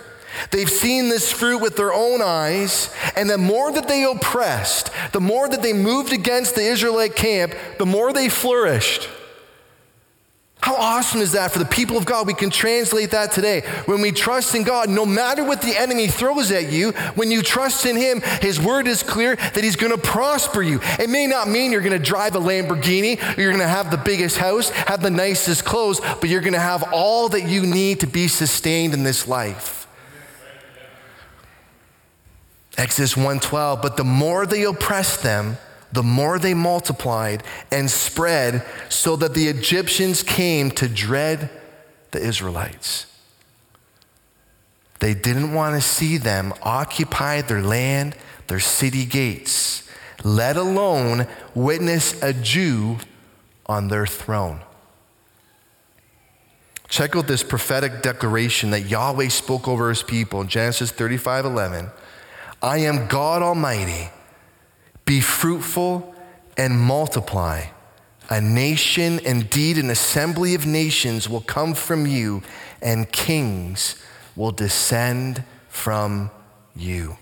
They've 0.51 0.71
seen 0.71 1.09
this 1.09 1.33
fruit 1.33 1.59
with 1.59 1.77
their 1.77 1.93
own 1.93 2.23
eyes, 2.23 2.95
and 3.17 3.29
the 3.29 3.39
more 3.39 3.73
that 3.73 3.89
they 3.89 4.05
oppressed, 4.05 4.91
the 5.13 5.21
more 5.21 5.49
that 5.49 5.63
they 5.63 5.73
moved 5.73 6.13
against 6.13 6.55
the 6.55 6.63
Israelite 6.63 7.17
camp, 7.17 7.55
the 7.79 7.87
more 7.87 8.13
they 8.13 8.29
flourished. 8.29 9.09
How 10.67 10.75
awesome 10.75 11.21
is 11.21 11.31
that 11.31 11.53
for 11.53 11.61
the 11.61 11.65
people 11.65 11.97
of 11.97 12.07
God? 12.07 12.27
We 12.27 12.35
can 12.35 12.51
translate 12.51 13.13
that 13.13 13.31
today. 13.31 13.61
When 13.85 14.01
we 14.01 14.11
trust 14.11 14.53
in 14.53 14.65
God, 14.65 14.89
no 14.89 15.07
matter 15.07 15.45
what 15.45 15.63
the 15.63 15.81
enemy 15.81 16.09
throws 16.09 16.51
at 16.51 16.73
you, 16.73 16.91
when 17.15 17.31
you 17.31 17.41
trust 17.41 17.87
in 17.87 17.95
Him, 17.95 18.21
His 18.41 18.61
word 18.61 18.89
is 18.89 19.05
clear 19.05 19.37
that 19.37 19.63
He's 19.63 19.77
going 19.77 19.93
to 19.93 19.99
prosper 19.99 20.63
you. 20.63 20.81
It 20.99 21.09
may 21.09 21.29
not 21.29 21.49
mean 21.49 21.71
you're 21.71 21.83
going 21.83 21.97
to 21.97 22.05
drive 22.05 22.35
a 22.35 22.41
Lamborghini, 22.41 23.39
or 23.39 23.41
you're 23.41 23.53
going 23.53 23.63
to 23.63 23.69
have 23.69 23.93
the 23.93 23.97
biggest 23.97 24.39
house, 24.39 24.71
have 24.71 25.03
the 25.03 25.11
nicest 25.11 25.65
clothes, 25.65 26.01
but 26.01 26.29
you're 26.29 26.41
going 26.41 26.53
to 26.55 26.59
have 26.59 26.83
all 26.93 27.29
that 27.29 27.47
you 27.47 27.65
need 27.65 28.01
to 28.01 28.09
be 28.09 28.27
sustained 28.27 28.93
in 28.93 29.05
this 29.05 29.29
life. 29.29 29.86
Exodus 32.77 33.15
1:12, 33.15 33.81
but 33.81 33.97
the 33.97 34.05
more 34.05 34.47
they 34.47 34.65
oppressed 34.65 35.23
them, 35.23 35.59
the 35.93 36.03
more 36.03 36.39
they 36.39 36.55
multiplied 36.55 37.43
and 37.71 37.91
spread 37.91 38.65
so 38.89 39.17
that 39.17 39.35
the 39.35 39.49
Egyptians 39.49 40.23
came 40.23 40.71
to 40.73 40.89
dread 40.89 41.51
the 42.11 42.21
Israelites. 42.21 43.07
They 44.99 45.15
didn't 45.15 45.53
want 45.53 45.75
to 45.75 45.81
see 45.81 46.17
them 46.17 46.53
occupy 46.63 47.43
their 47.43 47.63
land, 47.63 48.17
their 48.47 48.61
city 48.61 49.05
gates, 49.05 49.89
let 50.25 50.57
alone 50.57 51.27
witness 51.55 52.21
a 52.23 52.33
Jew 52.33 52.99
on 53.67 53.89
their 53.89 54.07
throne. 54.07 54.61
Check 56.89 57.17
out 57.17 57.27
this 57.27 57.43
prophetic 57.43 58.03
declaration 58.03 58.71
that 58.71 58.83
Yahweh 58.83 59.29
spoke 59.29 59.67
over 59.67 59.89
his 59.89 60.03
people 60.03 60.41
in 60.41 60.49
Genesis 60.49 60.91
35 60.93 61.45
11. 61.45 61.91
I 62.63 62.79
am 62.79 63.07
God 63.07 63.43
Almighty. 63.43 64.11
Be 65.05 65.21
fruitful 65.21 66.15
and 66.57 66.81
multiply. 66.81 67.67
A 68.29 68.41
nation, 68.41 69.21
indeed 69.21 69.79
an 69.79 69.91
assembly 69.91 70.55
of 70.55 70.67
nations, 70.67 71.29
will 71.29 71.43
come 71.43 71.75
from 71.75 72.07
you, 72.07 72.43
and 72.83 73.11
kings 73.13 74.03
will 74.35 74.51
descend 74.51 75.45
from 75.69 76.31
you. 76.75 77.17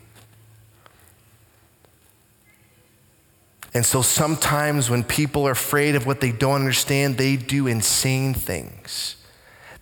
And 3.75 3.85
so 3.85 4.03
sometimes 4.03 4.89
when 4.89 5.03
people 5.03 5.47
are 5.49 5.51
afraid 5.51 5.97
of 5.97 6.07
what 6.07 6.21
they 6.21 6.31
don't 6.31 6.55
understand, 6.55 7.19
they 7.19 7.37
do 7.37 7.67
insane 7.67 8.33
things. 8.33 9.17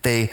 They, 0.01 0.31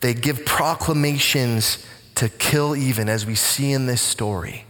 they 0.00 0.12
give 0.12 0.44
proclamations 0.44 1.84
to 2.16 2.28
kill 2.28 2.76
even, 2.76 3.08
as 3.08 3.26
we 3.26 3.34
see 3.34 3.72
in 3.72 3.86
this 3.86 4.02
story. 4.02 4.64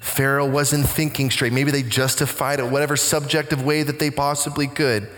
Pharaoh 0.00 0.48
wasn't 0.48 0.88
thinking 0.88 1.30
straight. 1.30 1.52
Maybe 1.52 1.70
they 1.70 1.82
justified 1.82 2.58
it 2.58 2.66
whatever 2.66 2.96
subjective 2.96 3.64
way 3.64 3.82
that 3.82 3.98
they 3.98 4.10
possibly 4.10 4.66
could. 4.66 5.08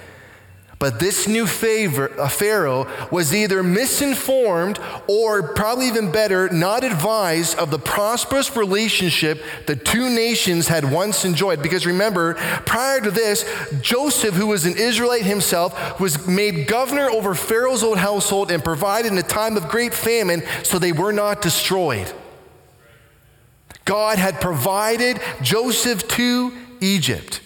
But 0.85 1.01
this 1.01 1.27
new 1.27 1.47
favor, 1.47 2.11
uh, 2.20 2.29
Pharaoh 2.29 2.87
was 3.11 3.35
either 3.35 3.62
misinformed 3.62 4.79
or, 5.09 5.55
probably 5.55 5.87
even 5.87 6.12
better, 6.12 6.51
not 6.51 6.85
advised 6.85 7.57
of 7.57 7.70
the 7.70 7.79
prosperous 7.79 8.55
relationship 8.55 9.42
the 9.64 9.77
two 9.77 10.11
nations 10.11 10.68
had 10.68 10.85
once 10.92 11.25
enjoyed. 11.25 11.62
Because 11.62 11.87
remember, 11.87 12.35
prior 12.66 13.01
to 13.01 13.11
this, 13.11 13.47
Joseph, 13.81 14.35
who 14.35 14.49
was 14.49 14.66
an 14.66 14.77
Israelite 14.77 15.25
himself, 15.25 15.99
was 15.99 16.27
made 16.27 16.66
governor 16.66 17.09
over 17.09 17.35
Pharaoh's 17.35 17.83
old 17.83 17.97
household 17.97 18.51
and 18.51 18.62
provided 18.62 19.11
in 19.11 19.16
a 19.16 19.23
time 19.23 19.57
of 19.57 19.70
great 19.70 19.94
famine 19.94 20.42
so 20.64 20.79
they 20.79 20.92
were 20.92 21.14
not 21.14 21.40
destroyed. 21.40 22.12
God 23.87 24.18
had 24.18 24.38
provided 24.38 25.18
Joseph 25.40 26.07
to 26.09 26.53
Egypt. 26.83 27.40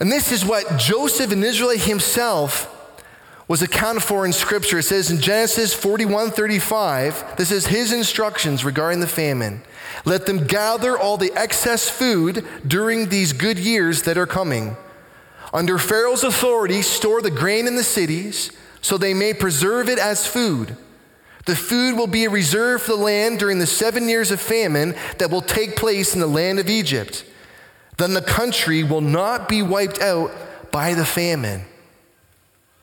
And 0.00 0.12
this 0.12 0.30
is 0.30 0.44
what 0.44 0.78
Joseph 0.78 1.32
in 1.32 1.42
Israel 1.42 1.76
himself 1.76 2.74
was 3.48 3.62
accounted 3.62 4.02
for 4.02 4.26
in 4.26 4.32
Scripture. 4.32 4.78
It 4.78 4.84
says 4.84 5.10
in 5.10 5.20
Genesis 5.20 5.74
41 5.74 6.30
35, 6.30 7.36
this 7.36 7.50
is 7.50 7.66
his 7.66 7.92
instructions 7.92 8.64
regarding 8.64 9.00
the 9.00 9.06
famine. 9.06 9.62
Let 10.04 10.26
them 10.26 10.46
gather 10.46 10.96
all 10.96 11.16
the 11.16 11.32
excess 11.34 11.88
food 11.88 12.46
during 12.66 13.08
these 13.08 13.32
good 13.32 13.58
years 13.58 14.02
that 14.02 14.18
are 14.18 14.26
coming. 14.26 14.76
Under 15.52 15.78
Pharaoh's 15.78 16.24
authority, 16.24 16.82
store 16.82 17.22
the 17.22 17.30
grain 17.30 17.66
in 17.66 17.74
the 17.74 17.82
cities 17.82 18.52
so 18.80 18.96
they 18.96 19.14
may 19.14 19.34
preserve 19.34 19.88
it 19.88 19.98
as 19.98 20.26
food. 20.26 20.76
The 21.46 21.56
food 21.56 21.96
will 21.96 22.06
be 22.06 22.26
a 22.26 22.30
reserve 22.30 22.82
for 22.82 22.92
the 22.92 23.02
land 23.02 23.38
during 23.38 23.58
the 23.58 23.66
seven 23.66 24.08
years 24.08 24.30
of 24.30 24.40
famine 24.40 24.94
that 25.16 25.30
will 25.30 25.40
take 25.40 25.76
place 25.76 26.14
in 26.14 26.20
the 26.20 26.26
land 26.26 26.58
of 26.58 26.68
Egypt 26.68 27.24
then 27.98 28.14
the 28.14 28.22
country 28.22 28.82
will 28.82 29.00
not 29.00 29.48
be 29.48 29.62
wiped 29.62 30.00
out 30.00 30.32
by 30.70 30.94
the 30.94 31.04
famine. 31.04 31.62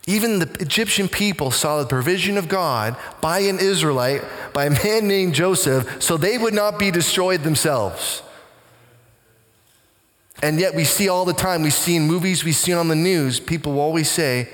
Even 0.08 0.40
the 0.40 0.58
Egyptian 0.60 1.08
people 1.08 1.50
saw 1.50 1.80
the 1.80 1.88
provision 1.88 2.38
of 2.38 2.48
God 2.48 2.96
by 3.22 3.40
an 3.40 3.58
Israelite, 3.58 4.22
by 4.54 4.66
a 4.66 4.70
man 4.70 5.08
named 5.08 5.34
Joseph, 5.34 6.02
so 6.02 6.16
they 6.16 6.38
would 6.38 6.54
not 6.54 6.78
be 6.78 6.92
destroyed 6.92 7.42
themselves. 7.42 8.22
And 10.44 10.60
yet, 10.60 10.76
we 10.76 10.84
see 10.84 11.10
all 11.10 11.26
the 11.26 11.34
time, 11.34 11.64
we 11.64 11.70
see 11.70 11.96
in 11.96 12.04
movies, 12.04 12.44
we 12.44 12.52
see 12.52 12.74
on 12.74 12.90
the 12.90 12.96
news, 12.96 13.40
people 13.40 13.74
will 13.74 13.82
always 13.82 14.12
say, 14.12 14.50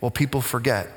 well, 0.00 0.10
people 0.10 0.40
forget. 0.40 0.88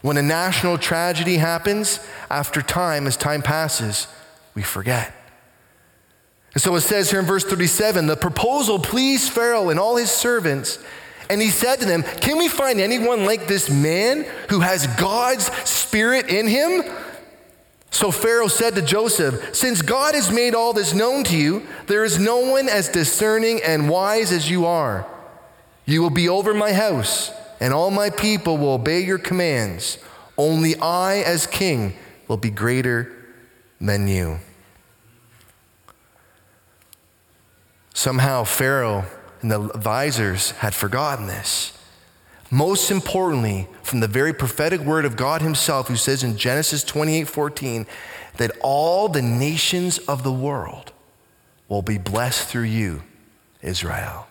When 0.00 0.16
a 0.16 0.22
national 0.22 0.78
tragedy 0.78 1.36
happens, 1.36 2.00
after 2.30 2.62
time, 2.62 3.06
as 3.06 3.16
time 3.16 3.42
passes, 3.42 4.06
we 4.54 4.62
forget. 4.62 5.12
And 6.52 6.62
so 6.62 6.74
it 6.74 6.80
says 6.80 7.10
here 7.10 7.20
in 7.20 7.26
verse 7.26 7.44
37 7.44 8.06
the 8.06 8.16
proposal 8.16 8.78
pleased 8.78 9.32
Pharaoh 9.32 9.68
and 9.70 9.78
all 9.78 9.96
his 9.96 10.10
servants, 10.10 10.78
And 11.28 11.40
he 11.40 11.50
said 11.50 11.80
to 11.80 11.86
them, 11.86 12.02
Can 12.02 12.38
we 12.38 12.48
find 12.48 12.80
anyone 12.80 13.24
like 13.24 13.46
this 13.46 13.70
man 13.70 14.26
who 14.48 14.60
has 14.60 14.86
God's 14.98 15.46
spirit 15.68 16.28
in 16.28 16.46
him? 16.48 16.82
So 17.92 18.10
Pharaoh 18.10 18.48
said 18.48 18.74
to 18.76 18.82
Joseph, 18.82 19.54
Since 19.54 19.82
God 19.82 20.14
has 20.14 20.30
made 20.30 20.54
all 20.54 20.72
this 20.72 20.94
known 20.94 21.24
to 21.24 21.36
you, 21.36 21.66
there 21.86 22.04
is 22.04 22.18
no 22.18 22.38
one 22.38 22.68
as 22.68 22.88
discerning 22.88 23.60
and 23.62 23.88
wise 23.88 24.32
as 24.32 24.48
you 24.48 24.66
are. 24.66 25.06
You 25.86 26.02
will 26.02 26.10
be 26.10 26.28
over 26.28 26.54
my 26.54 26.72
house, 26.72 27.32
and 27.58 27.74
all 27.74 27.90
my 27.90 28.10
people 28.10 28.58
will 28.58 28.74
obey 28.74 29.00
your 29.00 29.18
commands. 29.18 29.98
Only 30.38 30.76
I, 30.76 31.18
as 31.18 31.46
king, 31.46 31.94
will 32.28 32.36
be 32.36 32.50
greater 32.50 33.12
than 33.80 34.06
you. 34.06 34.38
Somehow, 38.00 38.44
Pharaoh 38.44 39.04
and 39.42 39.50
the 39.50 39.60
advisors 39.60 40.52
had 40.52 40.74
forgotten 40.74 41.26
this. 41.26 41.76
Most 42.50 42.90
importantly, 42.90 43.68
from 43.82 44.00
the 44.00 44.08
very 44.08 44.32
prophetic 44.32 44.80
word 44.80 45.04
of 45.04 45.18
God 45.18 45.42
Himself, 45.42 45.88
who 45.88 45.96
says 45.96 46.24
in 46.24 46.38
Genesis 46.38 46.82
28 46.82 47.28
14, 47.28 47.86
that 48.38 48.52
all 48.62 49.10
the 49.10 49.20
nations 49.20 49.98
of 49.98 50.22
the 50.22 50.32
world 50.32 50.92
will 51.68 51.82
be 51.82 51.98
blessed 51.98 52.48
through 52.48 52.62
you, 52.62 53.02
Israel. 53.60 54.26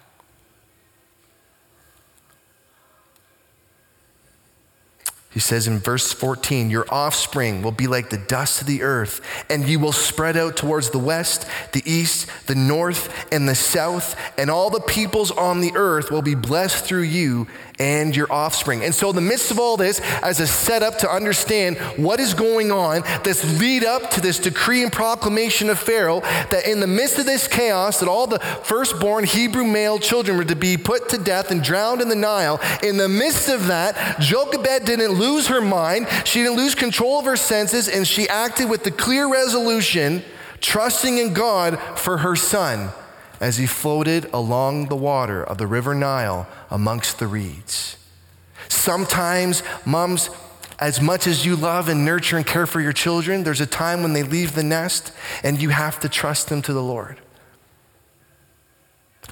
He 5.31 5.39
says 5.39 5.67
in 5.67 5.77
verse 5.77 6.11
14, 6.11 6.71
Your 6.71 6.87
offspring 6.89 7.61
will 7.61 7.71
be 7.71 7.85
like 7.85 8.09
the 8.09 8.17
dust 8.17 8.61
of 8.61 8.67
the 8.67 8.81
earth, 8.81 9.21
and 9.47 9.67
you 9.67 9.79
will 9.79 9.91
spread 9.91 10.35
out 10.35 10.57
towards 10.57 10.89
the 10.89 10.97
west, 10.97 11.45
the 11.71 11.83
east, 11.85 12.27
the 12.47 12.55
north, 12.55 13.13
and 13.31 13.47
the 13.47 13.53
south, 13.53 14.19
and 14.39 14.49
all 14.49 14.71
the 14.71 14.79
peoples 14.79 15.29
on 15.29 15.61
the 15.61 15.71
earth 15.75 16.09
will 16.09 16.23
be 16.23 16.33
blessed 16.33 16.83
through 16.83 17.03
you 17.03 17.47
and 17.77 18.15
your 18.15 18.31
offspring. 18.31 18.83
And 18.83 18.93
so, 18.93 19.11
in 19.11 19.15
the 19.15 19.21
midst 19.21 19.51
of 19.51 19.59
all 19.59 19.77
this, 19.77 20.01
as 20.23 20.39
a 20.39 20.47
setup 20.47 20.97
to 20.99 21.09
understand 21.09 21.77
what 21.95 22.19
is 22.19 22.33
going 22.33 22.71
on, 22.71 23.03
this 23.23 23.59
lead 23.59 23.83
up 23.83 24.09
to 24.11 24.21
this 24.21 24.39
decree 24.39 24.81
and 24.81 24.91
proclamation 24.91 25.69
of 25.69 25.77
Pharaoh, 25.77 26.21
that 26.49 26.67
in 26.67 26.79
the 26.79 26.87
midst 26.87 27.19
of 27.19 27.27
this 27.27 27.47
chaos, 27.47 27.99
that 27.99 28.09
all 28.09 28.25
the 28.25 28.39
firstborn 28.39 29.25
Hebrew 29.25 29.63
male 29.63 29.99
children 29.99 30.37
were 30.37 30.45
to 30.45 30.55
be 30.55 30.75
put 30.75 31.09
to 31.09 31.19
death 31.19 31.51
and 31.51 31.63
drowned 31.63 32.01
in 32.01 32.09
the 32.09 32.15
Nile, 32.15 32.59
in 32.81 32.97
the 32.97 33.07
midst 33.07 33.47
of 33.47 33.67
that, 33.67 34.19
Jochebed 34.19 34.85
didn't 34.85 35.18
lose 35.19 35.47
her 35.47 35.61
mind, 35.61 36.07
she 36.25 36.41
didn't 36.41 36.57
lose 36.57 36.73
control 36.73 37.19
of 37.19 37.25
her 37.25 37.37
senses, 37.37 37.87
and 37.87 38.07
she 38.07 38.27
acted 38.29 38.69
with 38.69 38.83
the 38.83 38.91
clear 38.91 39.27
resolution, 39.31 40.23
trusting 40.61 41.17
in 41.17 41.33
God 41.33 41.79
for 41.97 42.19
her 42.19 42.35
son 42.35 42.89
as 43.39 43.57
he 43.57 43.65
floated 43.65 44.29
along 44.33 44.87
the 44.87 44.95
water 44.95 45.43
of 45.43 45.57
the 45.57 45.67
river 45.67 45.93
Nile 45.93 46.47
amongst 46.69 47.19
the 47.19 47.27
reeds. 47.27 47.97
Sometimes, 48.67 49.63
moms, 49.85 50.29
as 50.79 51.01
much 51.01 51.27
as 51.27 51.45
you 51.45 51.55
love 51.55 51.89
and 51.89 52.05
nurture 52.05 52.37
and 52.37 52.45
care 52.45 52.65
for 52.65 52.79
your 52.79 52.93
children, 52.93 53.43
there's 53.43 53.61
a 53.61 53.65
time 53.65 54.01
when 54.01 54.13
they 54.13 54.23
leave 54.23 54.55
the 54.55 54.63
nest 54.63 55.11
and 55.43 55.61
you 55.61 55.69
have 55.69 55.99
to 55.99 56.09
trust 56.09 56.49
them 56.49 56.61
to 56.63 56.73
the 56.73 56.83
Lord. 56.83 57.19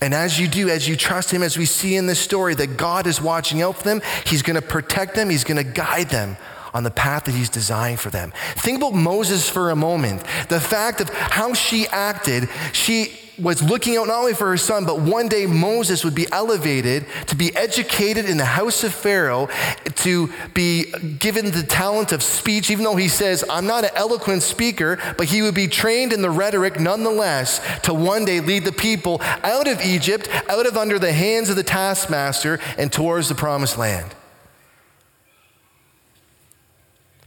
And 0.02 0.14
as 0.14 0.40
you 0.40 0.48
do, 0.48 0.70
as 0.70 0.88
you 0.88 0.96
trust 0.96 1.32
Him, 1.32 1.44
as 1.44 1.58
we 1.58 1.66
see 1.66 1.96
in 1.96 2.08
this 2.08 2.20
story, 2.20 2.56
that 2.56 2.78
God 2.78 3.08
is 3.08 3.22
watching 3.22 3.62
out 3.62 3.78
for 3.78 3.84
them, 3.84 4.02
He's 4.26 4.42
going 4.42 4.56
to 4.56 4.62
protect 4.62 5.16
them, 5.16 5.30
He's 5.30 5.44
going 5.44 5.64
to 5.64 5.72
guide 5.72 6.10
them 6.10 6.38
on 6.74 6.84
the 6.84 6.92
path 6.92 7.26
that 7.26 7.34
He's 7.34 7.50
designed 7.50 8.00
for 8.00 8.10
them. 8.10 8.32
Think 8.56 8.78
about 8.78 8.94
Moses 8.94 9.50
for 9.50 9.72
a 9.72 9.76
moment. 9.76 10.24
The 10.50 10.60
fact 10.60 11.02
of 11.02 11.10
how 11.10 11.54
she 11.54 11.88
acted, 11.88 12.50
she 12.74 13.20
was 13.40 13.62
looking 13.62 13.98
out 13.98 14.08
not 14.08 14.20
only 14.20 14.34
for 14.34 14.48
her 14.48 14.58
son, 14.58 14.86
but 14.86 15.00
one 15.00 15.28
day 15.28 15.46
Moses 15.46 16.04
would 16.04 16.16
be 16.16 16.26
elevated 16.32 17.06
to 17.28 17.36
be 17.36 17.56
educated 17.56 18.26
in 18.26 18.38
the 18.38 18.46
house 18.46 18.84
of 18.84 18.94
Pharaoh, 18.94 19.48
to 19.96 20.32
be 20.54 20.92
given 21.20 21.52
the 21.52 21.64
talent 21.64 22.12
of 22.12 22.24
speech, 22.24 22.72
even 22.72 22.84
though 22.84 22.96
he 22.96 23.08
says, 23.08 23.44
I'm 23.50 23.68
not 23.68 23.84
an 23.84 23.92
eloquent 23.96 24.44
speaker, 24.44 25.00
but 25.18 25.28
he 25.28 25.42
would 25.42 25.56
be 25.56 25.68
trained 25.68 26.14
in 26.14 26.22
the 26.22 26.30
rhetoric 26.30 26.80
nonetheless 26.80 27.62
to 27.84 27.94
one 27.94 28.26
day 28.26 28.40
lead 28.40 28.66
the 28.66 28.72
people 28.72 29.20
out 29.22 29.68
of 29.68 29.82
Egypt, 29.82 30.30
out 30.50 30.66
of 30.66 30.78
under 30.78 30.98
the 30.98 31.14
hands 31.14 31.50
of 31.50 31.56
the 31.56 31.64
taskmaster, 31.64 32.60
and 32.78 32.92
towards 32.92 33.30
the 33.30 33.36
promised 33.36 33.78
land. 33.78 34.16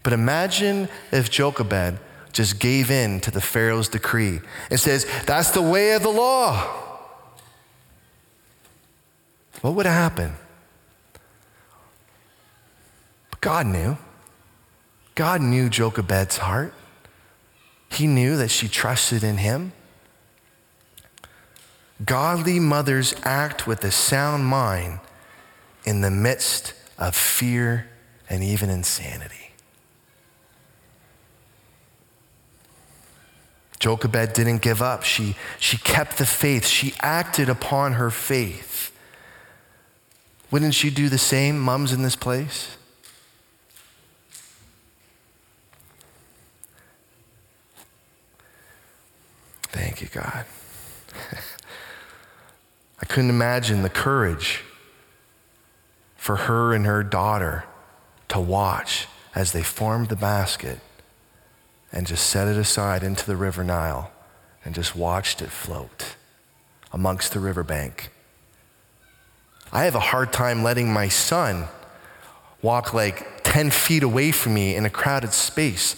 But 0.03 0.13
imagine 0.13 0.89
if 1.13 1.31
Jochebed 1.31 1.99
just 2.33 2.59
gave 2.59 2.91
in 2.91 3.21
to 3.21 3.31
the 3.31 3.41
Pharaoh's 3.41 3.89
decree 3.89 4.41
and 4.71 4.79
says, 4.79 5.07
That's 5.27 5.51
the 5.51 5.63
way 5.63 5.93
of 5.93 6.03
the 6.03 6.11
law. 6.11 6.89
What 9.61 9.75
would 9.75 9.87
happen? 9.87 10.33
But 13.31 13.41
God 13.41 13.67
knew. 13.67 13.99
God 15.15 15.43
knew 15.43 15.69
Jochebed's 15.69 16.39
heart. 16.39 16.73
He 17.91 18.07
knew 18.07 18.37
that 18.37 18.51
she 18.51 18.69
trusted 18.69 19.23
in 19.23 19.39
him. 19.39 19.73
Godly 22.05 22.59
mothers 22.59 23.15
act 23.25 23.67
with 23.67 23.85
a 23.85 23.91
sound 23.91 24.47
mind 24.47 25.01
in 25.85 26.01
the 26.01 26.11
midst 26.11 26.73
of 26.97 27.15
fear 27.15 27.91
and 28.31 28.43
even 28.43 28.71
insanity. 28.71 29.50
Jochebed 33.81 34.35
didn't 34.35 34.59
give 34.59 34.83
up. 34.83 35.03
She, 35.05 35.35
she 35.59 35.79
kept 35.79 36.19
the 36.19 36.27
faith. 36.27 36.67
She 36.67 36.93
acted 37.01 37.49
upon 37.49 37.95
her 37.95 38.11
faith. 38.11 38.93
Wouldn't 40.51 40.85
you 40.85 40.91
do 40.91 41.09
the 41.09 41.19
same, 41.19 41.59
mums 41.59 41.93
in 41.93 42.03
this 42.03 42.15
place? 42.15 42.77
Thank 49.63 50.03
you, 50.03 50.09
God. 50.09 50.45
I 53.01 53.07
couldn't 53.07 53.31
imagine 53.31 53.83
the 53.83 53.89
courage 53.89 54.63
for 56.17 56.37
her 56.37 56.75
and 56.75 56.85
her 56.85 57.03
daughter 57.03 57.65
to 58.29 58.39
watch 58.39 59.07
as 59.35 59.53
they 59.53 59.63
formed 59.63 60.11
the 60.11 60.17
basket 60.17 60.81
and 61.93 62.07
just 62.07 62.27
set 62.27 62.49
it 62.49 62.57
aside 62.57 63.03
into 63.03 63.27
the 63.27 63.37
river 63.37 63.65
Nile 63.65 64.11
and 64.65 64.75
just 64.75 64.95
watched 64.95 65.43
it 65.43 65.51
float 65.51 66.17
amongst 66.93 67.33
the 67.33 67.41
riverbank. 67.41 68.11
I 69.73 69.85
have 69.85 69.95
a 69.95 70.01
hard 70.01 70.33
time 70.33 70.63
letting 70.63 70.93
my 70.93 71.09
son 71.09 71.67
walk 72.63 72.93
like 72.93 73.43
10 73.45 73.71
feet 73.71 74.03
away 74.03 74.33
from 74.33 74.55
me 74.55 74.75
in 74.75 74.85
a 74.85 74.91
crowded 74.91 75.33
space. 75.33 75.97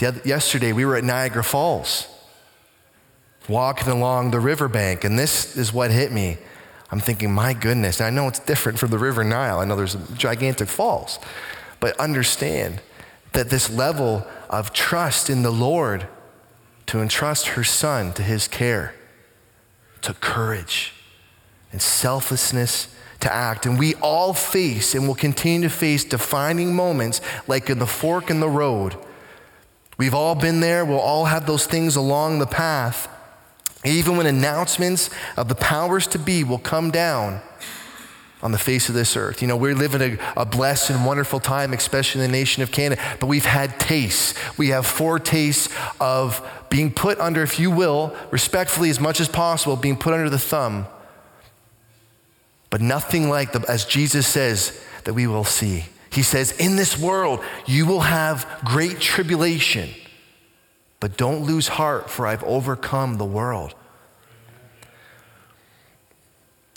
Other, 0.00 0.20
yesterday, 0.24 0.72
we 0.72 0.84
were 0.84 0.96
at 0.96 1.02
Niagara 1.02 1.42
Falls, 1.42 2.06
walking 3.48 3.88
along 3.88 4.30
the 4.30 4.38
riverbank, 4.38 5.02
and 5.02 5.18
this 5.18 5.56
is 5.56 5.72
what 5.72 5.90
hit 5.90 6.12
me. 6.12 6.38
I'm 6.90 7.00
thinking, 7.00 7.32
my 7.32 7.52
goodness, 7.52 8.00
I 8.00 8.10
know 8.10 8.28
it's 8.28 8.38
different 8.38 8.78
from 8.78 8.90
the 8.90 8.98
River 8.98 9.24
Nile. 9.24 9.58
I 9.58 9.64
know 9.64 9.76
there's 9.76 9.96
gigantic 10.16 10.68
falls, 10.68 11.18
but 11.80 11.98
understand 11.98 12.80
that 13.32 13.50
this 13.50 13.70
level 13.70 14.26
of 14.48 14.72
trust 14.72 15.30
in 15.30 15.42
the 15.42 15.50
Lord 15.50 16.06
to 16.86 17.00
entrust 17.00 17.48
her 17.48 17.64
son 17.64 18.12
to 18.14 18.22
his 18.22 18.48
care 18.48 18.94
took 20.00 20.20
courage 20.20 20.94
and 21.72 21.82
selflessness 21.82 22.94
to 23.20 23.32
act. 23.32 23.66
And 23.66 23.78
we 23.78 23.94
all 23.96 24.32
face 24.32 24.94
and 24.94 25.06
will 25.06 25.14
continue 25.14 25.68
to 25.68 25.74
face 25.74 26.04
defining 26.04 26.74
moments 26.74 27.20
like 27.46 27.68
in 27.68 27.78
the 27.78 27.86
fork 27.86 28.30
in 28.30 28.40
the 28.40 28.48
road. 28.48 28.96
We've 29.98 30.14
all 30.14 30.34
been 30.34 30.60
there, 30.60 30.84
we'll 30.84 30.98
all 30.98 31.26
have 31.26 31.46
those 31.46 31.66
things 31.66 31.96
along 31.96 32.38
the 32.38 32.46
path. 32.46 33.08
Even 33.84 34.16
when 34.16 34.26
announcements 34.26 35.10
of 35.36 35.48
the 35.48 35.54
powers 35.54 36.06
to 36.08 36.18
be 36.18 36.44
will 36.44 36.58
come 36.58 36.90
down 36.90 37.40
on 38.42 38.52
the 38.52 38.58
face 38.58 38.88
of 38.88 38.94
this 38.94 39.16
earth. 39.16 39.42
You 39.42 39.48
know, 39.48 39.56
we're 39.56 39.74
living 39.74 40.00
a, 40.00 40.40
a, 40.40 40.46
blessed 40.46 40.90
and 40.90 41.04
wonderful 41.04 41.40
time, 41.40 41.72
especially 41.72 42.24
in 42.24 42.30
the 42.30 42.36
nation 42.36 42.62
of 42.62 42.70
Canada, 42.70 43.00
but 43.18 43.26
we've 43.26 43.44
had 43.44 43.80
tastes. 43.80 44.34
We 44.56 44.68
have 44.68 44.86
foretastes 44.86 45.74
of 46.00 46.46
being 46.70 46.92
put 46.92 47.18
under, 47.18 47.42
if 47.42 47.58
you 47.58 47.70
will, 47.70 48.14
respectfully 48.30 48.90
as 48.90 49.00
much 49.00 49.20
as 49.20 49.28
possible, 49.28 49.76
being 49.76 49.96
put 49.96 50.14
under 50.14 50.30
the 50.30 50.38
thumb. 50.38 50.86
But 52.70 52.80
nothing 52.80 53.28
like, 53.28 53.52
the, 53.52 53.64
as 53.68 53.84
Jesus 53.84 54.26
says, 54.26 54.78
that 55.04 55.14
we 55.14 55.26
will 55.26 55.44
see. 55.44 55.86
He 56.10 56.22
says, 56.22 56.52
In 56.52 56.76
this 56.76 56.98
world, 56.98 57.42
you 57.66 57.86
will 57.86 58.00
have 58.00 58.60
great 58.64 59.00
tribulation, 59.00 59.90
but 61.00 61.16
don't 61.16 61.44
lose 61.44 61.68
heart, 61.68 62.10
for 62.10 62.26
I've 62.26 62.44
overcome 62.44 63.16
the 63.16 63.24
world. 63.24 63.74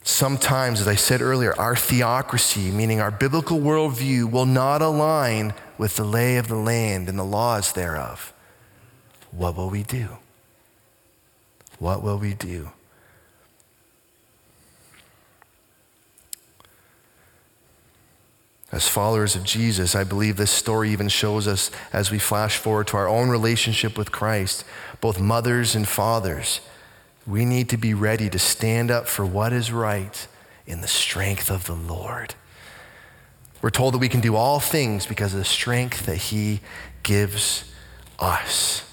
Sometimes, 0.04 0.82
as 0.82 0.88
I 0.88 0.96
said 0.96 1.22
earlier, 1.22 1.54
our 1.60 1.76
theocracy, 1.76 2.72
meaning 2.72 3.00
our 3.00 3.12
biblical 3.12 3.60
worldview, 3.60 4.30
will 4.32 4.48
not 4.48 4.82
align 4.82 5.54
with 5.78 5.96
the 5.96 6.04
lay 6.04 6.38
of 6.38 6.48
the 6.48 6.56
land 6.56 7.08
and 7.08 7.20
the 7.20 7.24
laws 7.24 7.74
thereof. 7.74 8.34
What 9.32 9.56
will 9.56 9.70
we 9.70 9.84
do? 9.84 10.18
What 11.78 12.04
will 12.04 12.18
we 12.18 12.34
do? 12.34 12.72
As 18.72 18.88
followers 18.88 19.36
of 19.36 19.44
Jesus, 19.44 19.96
I 19.96 20.06
believe 20.06 20.38
this 20.38 20.52
story 20.52 20.92
even 20.92 21.10
shows 21.10 21.46
us 21.46 21.70
as 21.92 22.10
we 22.10 22.20
flash 22.20 22.58
forward 22.58 22.88
to 22.88 22.98
our 22.98 23.08
own 23.08 23.30
relationship 23.30 23.98
with 23.98 24.14
Christ, 24.14 24.64
both 25.02 25.20
mothers 25.20 25.76
and 25.76 25.88
fathers, 25.88 26.62
we 27.32 27.46
need 27.46 27.70
to 27.70 27.78
be 27.78 27.94
ready 27.94 28.30
to 28.30 28.38
stand 28.38 28.91
up 28.91 29.08
for 29.08 29.26
what 29.26 29.54
is 29.54 29.72
right 29.72 30.28
in 30.67 30.82
the 30.82 30.88
strength 30.88 31.50
of 31.50 31.65
the 31.65 31.74
Lord. 31.74 32.36
We're 33.62 33.70
told 33.70 33.94
that 33.94 34.00
we 34.00 34.10
can 34.10 34.20
do 34.20 34.36
all 34.36 34.60
things 34.60 35.06
because 35.06 35.34
of 35.34 35.39
the 35.39 35.46
strength 35.46 36.06
that 36.08 36.17
He 36.17 36.60
gives 37.04 37.72
us. 38.20 38.84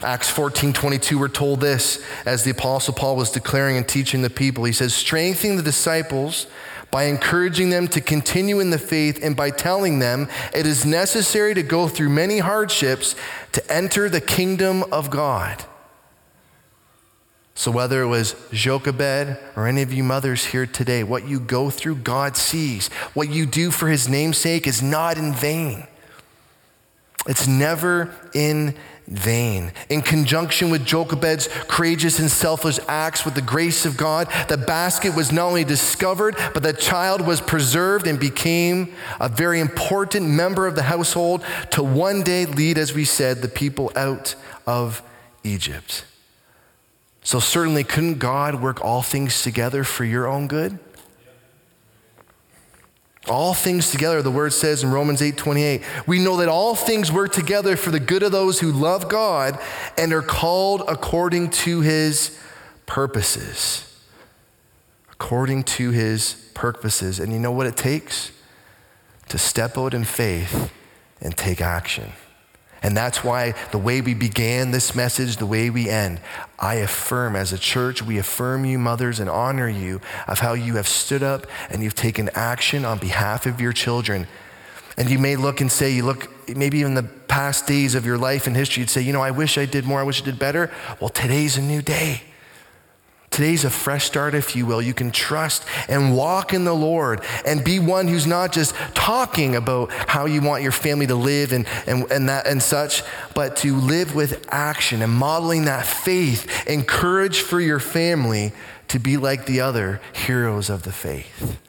Acts 0.00 0.30
14 0.30 0.72
22, 0.72 1.18
we're 1.18 1.28
told 1.28 1.60
this 1.60 2.02
as 2.24 2.44
the 2.44 2.52
Apostle 2.52 2.94
Paul 2.94 3.16
was 3.16 3.30
declaring 3.30 3.76
and 3.76 3.86
teaching 3.86 4.22
the 4.22 4.30
people. 4.30 4.64
He 4.64 4.72
says, 4.72 4.94
strengthening 4.94 5.58
the 5.58 5.62
disciples 5.62 6.46
by 6.90 7.04
encouraging 7.04 7.68
them 7.68 7.88
to 7.88 8.00
continue 8.00 8.58
in 8.58 8.70
the 8.70 8.78
faith 8.78 9.18
and 9.22 9.36
by 9.36 9.50
telling 9.50 9.98
them 9.98 10.28
it 10.54 10.66
is 10.66 10.86
necessary 10.86 11.52
to 11.52 11.62
go 11.62 11.88
through 11.88 12.08
many 12.08 12.38
hardships 12.38 13.14
to 13.52 13.72
enter 13.72 14.08
the 14.08 14.22
kingdom 14.22 14.82
of 14.84 15.10
God. 15.10 15.66
So, 17.58 17.72
whether 17.72 18.00
it 18.02 18.06
was 18.06 18.36
Jochebed 18.52 19.36
or 19.56 19.66
any 19.66 19.82
of 19.82 19.92
you 19.92 20.04
mothers 20.04 20.44
here 20.44 20.64
today, 20.64 21.02
what 21.02 21.26
you 21.26 21.40
go 21.40 21.70
through, 21.70 21.96
God 21.96 22.36
sees. 22.36 22.86
What 23.14 23.30
you 23.30 23.46
do 23.46 23.72
for 23.72 23.88
his 23.88 24.08
namesake 24.08 24.68
is 24.68 24.80
not 24.80 25.18
in 25.18 25.34
vain. 25.34 25.88
It's 27.26 27.48
never 27.48 28.14
in 28.32 28.76
vain. 29.08 29.72
In 29.88 30.02
conjunction 30.02 30.70
with 30.70 30.86
Jochebed's 30.86 31.48
courageous 31.66 32.20
and 32.20 32.30
selfless 32.30 32.78
acts 32.86 33.24
with 33.24 33.34
the 33.34 33.42
grace 33.42 33.84
of 33.84 33.96
God, 33.96 34.28
the 34.48 34.56
basket 34.56 35.16
was 35.16 35.32
not 35.32 35.46
only 35.46 35.64
discovered, 35.64 36.36
but 36.54 36.62
the 36.62 36.72
child 36.72 37.26
was 37.26 37.40
preserved 37.40 38.06
and 38.06 38.20
became 38.20 38.94
a 39.18 39.28
very 39.28 39.58
important 39.58 40.28
member 40.28 40.68
of 40.68 40.76
the 40.76 40.84
household 40.84 41.44
to 41.72 41.82
one 41.82 42.22
day 42.22 42.46
lead, 42.46 42.78
as 42.78 42.94
we 42.94 43.04
said, 43.04 43.42
the 43.42 43.48
people 43.48 43.90
out 43.96 44.36
of 44.64 45.02
Egypt. 45.42 46.04
So, 47.28 47.40
certainly, 47.40 47.84
couldn't 47.84 48.20
God 48.20 48.62
work 48.62 48.82
all 48.82 49.02
things 49.02 49.42
together 49.42 49.84
for 49.84 50.02
your 50.02 50.26
own 50.26 50.48
good? 50.48 50.78
All 53.28 53.52
things 53.52 53.90
together, 53.90 54.22
the 54.22 54.30
word 54.30 54.54
says 54.54 54.82
in 54.82 54.90
Romans 54.90 55.20
8 55.20 55.36
28. 55.36 55.82
We 56.06 56.20
know 56.20 56.38
that 56.38 56.48
all 56.48 56.74
things 56.74 57.12
work 57.12 57.34
together 57.34 57.76
for 57.76 57.90
the 57.90 58.00
good 58.00 58.22
of 58.22 58.32
those 58.32 58.60
who 58.60 58.72
love 58.72 59.10
God 59.10 59.60
and 59.98 60.14
are 60.14 60.22
called 60.22 60.84
according 60.88 61.50
to 61.50 61.82
his 61.82 62.40
purposes. 62.86 64.02
According 65.12 65.64
to 65.64 65.90
his 65.90 66.50
purposes. 66.54 67.20
And 67.20 67.30
you 67.30 67.38
know 67.38 67.52
what 67.52 67.66
it 67.66 67.76
takes? 67.76 68.32
To 69.28 69.36
step 69.36 69.76
out 69.76 69.92
in 69.92 70.04
faith 70.04 70.72
and 71.20 71.36
take 71.36 71.60
action. 71.60 72.12
And 72.82 72.96
that's 72.96 73.24
why 73.24 73.54
the 73.72 73.78
way 73.78 74.00
we 74.00 74.14
began 74.14 74.70
this 74.70 74.94
message, 74.94 75.36
the 75.36 75.46
way 75.46 75.68
we 75.68 75.88
end, 75.88 76.20
I 76.58 76.76
affirm 76.76 77.34
as 77.34 77.52
a 77.52 77.58
church, 77.58 78.02
we 78.02 78.18
affirm 78.18 78.64
you, 78.64 78.78
mothers, 78.78 79.18
and 79.20 79.28
honor 79.28 79.68
you 79.68 80.00
of 80.26 80.38
how 80.40 80.52
you 80.52 80.76
have 80.76 80.88
stood 80.88 81.22
up 81.22 81.46
and 81.70 81.82
you've 81.82 81.94
taken 81.94 82.30
action 82.34 82.84
on 82.84 82.98
behalf 82.98 83.46
of 83.46 83.60
your 83.60 83.72
children. 83.72 84.28
And 84.96 85.10
you 85.10 85.18
may 85.18 85.36
look 85.36 85.60
and 85.60 85.70
say, 85.70 85.90
you 85.90 86.04
look, 86.04 86.28
maybe 86.48 86.82
in 86.82 86.94
the 86.94 87.02
past 87.02 87.66
days 87.66 87.94
of 87.94 88.06
your 88.06 88.18
life 88.18 88.46
and 88.46 88.56
history, 88.56 88.80
you'd 88.80 88.90
say, 88.90 89.00
you 89.00 89.12
know, 89.12 89.22
I 89.22 89.30
wish 89.30 89.58
I 89.58 89.64
did 89.64 89.84
more, 89.84 90.00
I 90.00 90.04
wish 90.04 90.22
I 90.22 90.24
did 90.24 90.38
better. 90.38 90.72
Well, 91.00 91.10
today's 91.10 91.56
a 91.56 91.62
new 91.62 91.82
day. 91.82 92.22
Today's 93.30 93.64
a 93.64 93.70
fresh 93.70 94.04
start, 94.04 94.34
if 94.34 94.56
you 94.56 94.66
will. 94.66 94.80
You 94.80 94.94
can 94.94 95.10
trust 95.10 95.64
and 95.88 96.16
walk 96.16 96.52
in 96.52 96.64
the 96.64 96.74
Lord 96.74 97.22
and 97.44 97.62
be 97.62 97.78
one 97.78 98.08
who's 98.08 98.26
not 98.26 98.52
just 98.52 98.74
talking 98.94 99.54
about 99.54 99.92
how 99.92 100.26
you 100.26 100.40
want 100.40 100.62
your 100.62 100.72
family 100.72 101.06
to 101.06 101.14
live 101.14 101.52
and, 101.52 101.66
and, 101.86 102.10
and, 102.10 102.28
that, 102.28 102.46
and 102.46 102.62
such, 102.62 103.02
but 103.34 103.56
to 103.58 103.76
live 103.76 104.14
with 104.14 104.46
action 104.48 105.02
and 105.02 105.12
modeling 105.12 105.66
that 105.66 105.86
faith 105.86 106.64
and 106.66 106.88
courage 106.88 107.40
for 107.40 107.60
your 107.60 107.80
family 107.80 108.52
to 108.88 108.98
be 108.98 109.16
like 109.16 109.46
the 109.46 109.60
other 109.60 110.00
heroes 110.12 110.70
of 110.70 110.82
the 110.82 110.92
faith. 110.92 111.60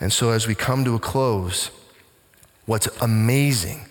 And 0.00 0.12
so, 0.12 0.30
as 0.30 0.46
we 0.46 0.54
come 0.54 0.84
to 0.84 0.94
a 0.94 0.98
close, 0.98 1.70
what's 2.66 2.86
amazing 3.00 3.86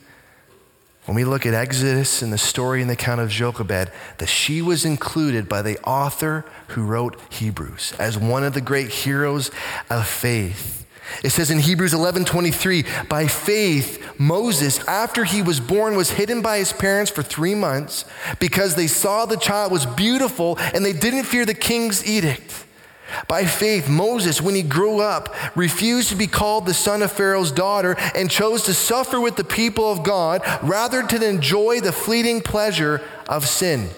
when 1.06 1.16
we 1.16 1.26
look 1.26 1.46
at 1.46 1.54
Exodus 1.54 2.22
and 2.22 2.32
the 2.32 2.38
story 2.38 2.82
and 2.82 2.90
the 2.90 2.94
account 2.94 3.20
of 3.20 3.30
Jochebed, 3.30 3.92
that 4.20 4.30
she 4.30 4.62
was 4.62 4.86
included 4.86 5.50
by 5.50 5.62
the 5.62 5.78
author 5.80 6.46
who 6.70 6.84
wrote 6.84 7.20
Hebrews 7.30 7.94
as 8.00 8.18
one 8.18 8.44
of 8.44 8.54
the 8.54 8.62
great 8.62 8.90
heroes 8.90 9.52
of 9.90 10.08
faith. 10.08 10.86
It 11.22 11.32
says 11.32 11.52
in 11.52 11.60
Hebrews 11.60 11.94
11:23, 11.94 12.86
by 13.10 13.28
faith 13.28 14.02
Moses 14.18 14.80
after 14.88 15.26
he 15.26 15.42
was 15.42 15.60
born 15.60 15.98
was 15.98 16.12
hidden 16.12 16.42
by 16.42 16.60
his 16.60 16.72
parents 16.72 17.12
for 17.12 17.22
3 17.22 17.54
months 17.54 18.06
because 18.40 18.76
they 18.76 18.88
saw 18.88 19.26
the 19.26 19.36
child 19.36 19.72
was 19.72 19.86
beautiful 19.86 20.58
and 20.74 20.86
they 20.86 20.94
didn't 20.94 21.26
fear 21.26 21.46
the 21.46 21.54
king's 21.54 22.08
edict. 22.08 22.66
By 23.28 23.46
faith, 23.46 23.90
Moses, 23.90 24.42
when 24.42 24.56
he 24.56 24.64
grew 24.64 25.00
up, 25.00 25.34
refused 25.56 26.10
to 26.10 26.16
be 26.16 26.28
called 26.28 26.66
the 26.66 26.74
son 26.74 27.02
of 27.02 27.12
Pharaoh's 27.12 27.52
daughter 27.52 27.96
and 28.16 28.30
chose 28.30 28.64
to 28.64 28.74
suffer 28.74 29.20
with 29.20 29.36
the 29.36 29.44
people 29.44 29.92
of 29.92 30.04
God 30.04 30.42
rather 30.64 31.04
than 31.04 31.24
enjoy 31.24 31.80
the 31.80 31.92
fleeting 31.92 32.42
pleasure 32.42 33.02
of 33.28 33.48
sin. 33.48 33.90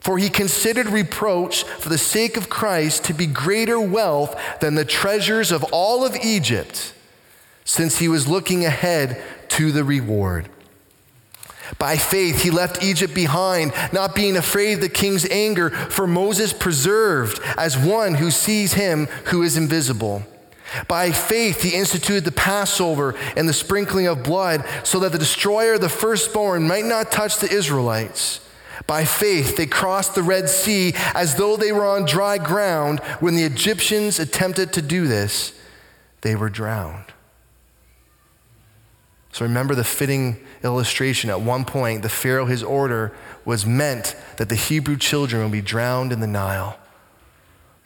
For 0.00 0.18
he 0.18 0.28
considered 0.28 0.86
reproach 0.86 1.64
for 1.64 1.88
the 1.88 1.98
sake 1.98 2.36
of 2.36 2.48
Christ 2.48 3.04
to 3.04 3.14
be 3.14 3.26
greater 3.26 3.80
wealth 3.80 4.36
than 4.60 4.76
the 4.76 4.84
treasures 4.84 5.50
of 5.50 5.64
all 5.72 6.04
of 6.04 6.16
Egypt, 6.16 6.94
since 7.64 7.98
he 7.98 8.08
was 8.08 8.28
looking 8.28 8.64
ahead 8.64 9.22
to 9.48 9.72
the 9.72 9.84
reward. 9.84 10.48
By 11.78 11.96
faith, 11.96 12.42
he 12.42 12.50
left 12.50 12.82
Egypt 12.82 13.14
behind, 13.14 13.72
not 13.92 14.14
being 14.14 14.36
afraid 14.36 14.74
of 14.74 14.80
the 14.80 14.88
king's 14.88 15.28
anger, 15.28 15.70
for 15.70 16.06
Moses 16.06 16.52
preserved 16.52 17.40
as 17.56 17.76
one 17.76 18.14
who 18.14 18.30
sees 18.30 18.74
him 18.74 19.06
who 19.26 19.42
is 19.42 19.56
invisible. 19.56 20.22
By 20.88 21.12
faith, 21.12 21.62
he 21.62 21.74
instituted 21.74 22.24
the 22.24 22.32
Passover 22.32 23.14
and 23.36 23.48
the 23.48 23.52
sprinkling 23.52 24.06
of 24.06 24.22
blood 24.22 24.64
so 24.84 24.98
that 25.00 25.12
the 25.12 25.18
destroyer 25.18 25.74
of 25.74 25.80
the 25.80 25.88
firstborn 25.88 26.66
might 26.66 26.84
not 26.84 27.12
touch 27.12 27.38
the 27.38 27.50
Israelites. 27.50 28.40
By 28.86 29.04
faith, 29.04 29.56
they 29.56 29.66
crossed 29.66 30.14
the 30.14 30.22
Red 30.22 30.48
Sea 30.48 30.92
as 31.14 31.36
though 31.36 31.56
they 31.56 31.72
were 31.72 31.86
on 31.86 32.04
dry 32.04 32.38
ground. 32.38 33.00
When 33.20 33.34
the 33.34 33.44
Egyptians 33.44 34.18
attempted 34.18 34.72
to 34.74 34.82
do 34.82 35.06
this, 35.06 35.52
they 36.20 36.36
were 36.36 36.50
drowned. 36.50 37.12
So 39.36 39.44
remember 39.44 39.74
the 39.74 39.84
fitting 39.84 40.38
illustration. 40.64 41.28
At 41.28 41.42
one 41.42 41.66
point, 41.66 42.00
the 42.00 42.08
Pharaoh, 42.08 42.46
his 42.46 42.62
order 42.62 43.14
was 43.44 43.66
meant 43.66 44.16
that 44.38 44.48
the 44.48 44.54
Hebrew 44.54 44.96
children 44.96 45.42
would 45.42 45.52
be 45.52 45.60
drowned 45.60 46.10
in 46.10 46.20
the 46.20 46.26
Nile. 46.26 46.78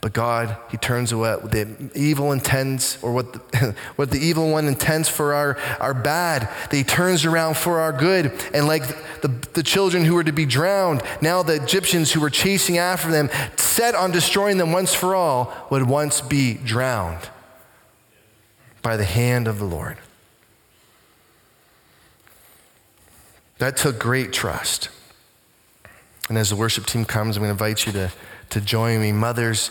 But 0.01 0.13
God, 0.13 0.57
He 0.71 0.77
turns 0.77 1.11
away 1.11 1.35
the 1.43 1.91
evil 1.97 2.31
intends, 2.31 2.99
or 3.03 3.13
what 3.13 3.33
the, 3.33 3.75
what 3.97 4.13
the 4.13 4.21
evil 4.21 4.49
one 4.53 4.69
intends 4.69 5.09
for 5.09 5.35
our, 5.35 5.59
our 5.81 5.93
bad, 5.93 6.43
that 6.43 6.73
He 6.77 6.85
turns 6.85 7.25
around 7.25 7.57
for 7.57 7.81
our 7.81 7.93
good. 7.93 8.33
And 8.55 8.69
like 8.69 8.87
the, 9.21 9.35
the 9.53 9.65
children 9.65 10.05
who 10.05 10.15
were 10.15 10.23
to 10.23 10.31
be 10.31 10.47
drowned, 10.47 11.03
now 11.21 11.43
the 11.43 11.61
Egyptians 11.61 12.13
who 12.13 12.21
were 12.21 12.31
chasing 12.31 12.79
after 12.79 13.11
them, 13.11 13.29
set 13.57 13.97
on 13.97 14.13
destroying 14.13 14.59
them 14.59 14.71
once 14.71 14.95
for 14.95 15.17
all, 15.17 15.53
would 15.69 15.89
once 15.89 16.21
be 16.21 16.55
drowned 16.55 17.29
by 18.83 18.97
the 18.97 19.05
hand 19.05 19.49
of 19.49 19.59
the 19.59 19.65
Lord. 19.65 19.99
That 23.61 23.77
took 23.77 23.99
great 23.99 24.33
trust. 24.33 24.89
And 26.31 26.39
as 26.39 26.49
the 26.49 26.57
worship 26.57 26.87
team 26.87 27.05
comes, 27.05 27.37
I'm 27.37 27.43
going 27.43 27.55
to 27.55 27.63
invite 27.63 27.85
you 27.85 27.93
to, 27.93 28.11
to 28.51 28.61
join 28.63 29.03
me. 29.03 29.13
Mothers, 29.13 29.71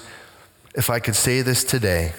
if 0.76 0.92
I 0.92 1.00
could 1.00 1.16
say 1.16 1.42
this 1.42 1.64
today, 1.64 2.14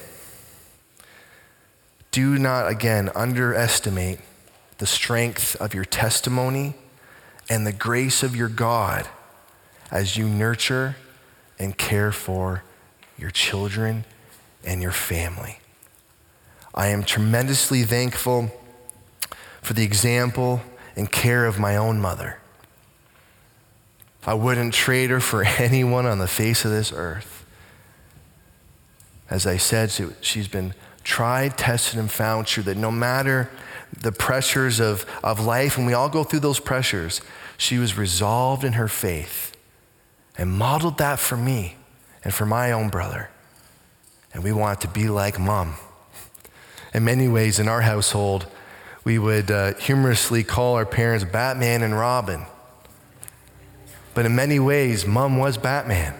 do 2.11 2.37
not 2.37 2.67
again 2.67 3.09
underestimate 3.15 4.19
the 4.79 4.85
strength 4.85 5.55
of 5.61 5.73
your 5.73 5.85
testimony 5.85 6.75
and 7.49 7.65
the 7.65 7.71
grace 7.71 8.21
of 8.21 8.35
your 8.35 8.49
God 8.49 9.07
as 9.89 10.17
you 10.17 10.27
nurture 10.27 10.97
and 11.57 11.77
care 11.77 12.11
for 12.11 12.63
your 13.17 13.31
children 13.31 14.03
and 14.65 14.81
your 14.81 14.91
family. 14.91 15.59
I 16.75 16.87
am 16.87 17.03
tremendously 17.03 17.83
thankful 17.83 18.51
for 19.61 19.73
the 19.73 19.85
example 19.85 20.61
and 20.95 21.11
care 21.11 21.45
of 21.45 21.59
my 21.59 21.75
own 21.75 21.99
mother. 21.99 22.39
I 24.25 24.33
wouldn't 24.33 24.73
trade 24.73 25.09
her 25.09 25.19
for 25.19 25.43
anyone 25.57 26.05
on 26.05 26.19
the 26.19 26.27
face 26.27 26.65
of 26.65 26.71
this 26.71 26.91
earth. 26.93 27.45
As 29.29 29.47
I 29.47 29.57
said, 29.57 29.91
she's 30.21 30.47
been 30.47 30.73
tried, 31.03 31.57
tested, 31.57 31.99
and 31.99 32.11
found 32.11 32.47
true 32.47 32.63
that 32.63 32.77
no 32.77 32.91
matter 32.91 33.49
the 33.97 34.11
pressures 34.11 34.79
of, 34.79 35.05
of 35.23 35.39
life, 35.39 35.77
and 35.77 35.87
we 35.87 35.93
all 35.93 36.09
go 36.09 36.23
through 36.23 36.41
those 36.41 36.59
pressures, 36.59 37.21
she 37.57 37.77
was 37.77 37.97
resolved 37.97 38.63
in 38.63 38.73
her 38.73 38.87
faith 38.87 39.55
and 40.37 40.51
modeled 40.51 40.97
that 40.97 41.19
for 41.19 41.37
me 41.37 41.75
and 42.23 42.33
for 42.33 42.45
my 42.45 42.71
own 42.71 42.89
brother. 42.89 43.29
and 44.33 44.43
we 44.43 44.51
want 44.51 44.81
to 44.81 44.87
be 44.87 45.09
like 45.09 45.39
mom. 45.39 45.75
In 46.93 47.03
many 47.03 47.27
ways, 47.27 47.59
in 47.59 47.67
our 47.67 47.81
household, 47.81 48.47
we 49.03 49.17
would 49.17 49.49
uh, 49.49 49.73
humorously 49.75 50.43
call 50.43 50.75
our 50.75 50.85
parents 50.85 51.25
Batman 51.25 51.81
and 51.81 51.97
Robin. 51.97 52.45
But 54.13 54.25
in 54.25 54.35
many 54.35 54.59
ways, 54.59 55.05
mom 55.05 55.37
was 55.37 55.57
Batman. 55.57 56.13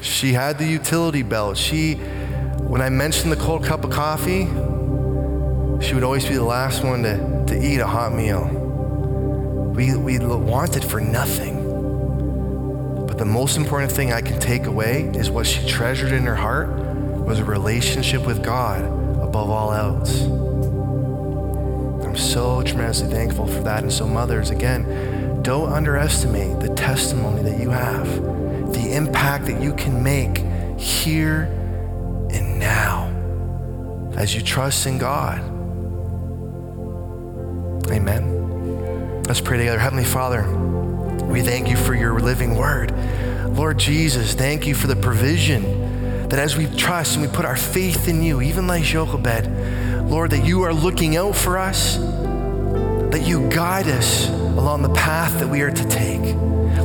she 0.00 0.32
had 0.32 0.58
the 0.58 0.64
utility 0.64 1.22
belt. 1.22 1.58
She, 1.58 1.94
when 1.94 2.80
I 2.80 2.88
mentioned 2.88 3.32
the 3.32 3.36
cold 3.36 3.64
cup 3.64 3.84
of 3.84 3.90
coffee, 3.90 4.44
she 5.84 5.94
would 5.94 6.04
always 6.04 6.26
be 6.26 6.34
the 6.34 6.44
last 6.44 6.82
one 6.82 7.02
to, 7.02 7.44
to 7.48 7.62
eat 7.62 7.80
a 7.80 7.86
hot 7.86 8.14
meal. 8.14 8.46
We, 9.76 9.94
we 9.96 10.18
wanted 10.20 10.84
for 10.84 11.00
nothing. 11.00 11.62
But 13.06 13.18
the 13.18 13.26
most 13.26 13.58
important 13.58 13.92
thing 13.92 14.12
I 14.12 14.22
can 14.22 14.40
take 14.40 14.64
away 14.66 15.02
is 15.14 15.30
what 15.30 15.46
she 15.46 15.66
treasured 15.68 16.12
in 16.12 16.22
her 16.24 16.36
heart 16.36 16.70
was 16.70 17.40
a 17.40 17.44
relationship 17.44 18.24
with 18.24 18.42
God 18.42 19.03
above 19.34 19.50
all 19.50 19.72
else. 19.72 20.22
I'm 22.06 22.16
so 22.16 22.62
tremendously 22.62 23.08
thankful 23.08 23.48
for 23.48 23.62
that. 23.62 23.82
And 23.82 23.92
so, 23.92 24.06
mothers, 24.06 24.50
again, 24.50 25.42
don't 25.42 25.72
underestimate 25.72 26.60
the 26.60 26.72
testimony 26.76 27.42
that 27.42 27.60
you 27.60 27.70
have, 27.70 28.06
the 28.72 28.94
impact 28.94 29.46
that 29.46 29.60
you 29.60 29.74
can 29.74 30.04
make 30.04 30.38
here 30.78 31.48
and 32.30 32.60
now 32.60 33.10
as 34.16 34.36
you 34.36 34.40
trust 34.40 34.86
in 34.86 34.98
God. 34.98 35.40
Amen. 37.90 39.24
Let's 39.24 39.40
pray 39.40 39.58
together. 39.58 39.80
Heavenly 39.80 40.04
Father, 40.04 40.44
we 41.24 41.42
thank 41.42 41.66
you 41.66 41.76
for 41.76 41.96
your 41.96 42.20
living 42.20 42.54
word. 42.54 42.94
Lord 43.56 43.78
Jesus, 43.78 44.32
thank 44.34 44.64
you 44.64 44.76
for 44.76 44.86
the 44.86 44.94
provision 44.94 45.73
that 46.34 46.42
as 46.42 46.56
we 46.56 46.66
trust 46.66 47.14
and 47.14 47.24
we 47.24 47.32
put 47.32 47.44
our 47.44 47.54
faith 47.54 48.08
in 48.08 48.20
you, 48.20 48.42
even 48.42 48.66
like 48.66 48.82
Jochebed, 48.82 49.46
Lord, 50.10 50.32
that 50.32 50.44
you 50.44 50.62
are 50.62 50.74
looking 50.74 51.16
out 51.16 51.36
for 51.36 51.58
us, 51.58 51.96
that 51.96 53.22
you 53.24 53.48
guide 53.50 53.86
us 53.86 54.28
along 54.28 54.82
the 54.82 54.92
path 54.94 55.38
that 55.38 55.46
we 55.46 55.60
are 55.60 55.70
to 55.70 55.88
take. 55.88 56.34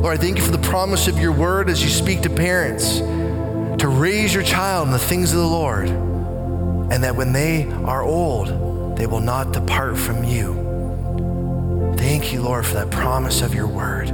Lord, 0.00 0.16
I 0.16 0.22
thank 0.22 0.38
you 0.38 0.44
for 0.44 0.52
the 0.52 0.68
promise 0.68 1.08
of 1.08 1.18
your 1.18 1.32
word 1.32 1.68
as 1.68 1.82
you 1.82 1.88
speak 1.88 2.20
to 2.20 2.30
parents 2.30 2.98
to 2.98 3.88
raise 3.88 4.32
your 4.32 4.44
child 4.44 4.86
in 4.86 4.92
the 4.92 5.00
things 5.00 5.32
of 5.32 5.40
the 5.40 5.46
Lord, 5.48 5.88
and 5.88 7.02
that 7.02 7.16
when 7.16 7.32
they 7.32 7.68
are 7.68 8.04
old, 8.04 8.96
they 8.96 9.08
will 9.08 9.18
not 9.18 9.52
depart 9.52 9.98
from 9.98 10.22
you. 10.22 11.94
Thank 11.96 12.32
you, 12.32 12.40
Lord, 12.40 12.64
for 12.64 12.74
that 12.74 12.92
promise 12.92 13.42
of 13.42 13.52
your 13.52 13.66
word. 13.66 14.10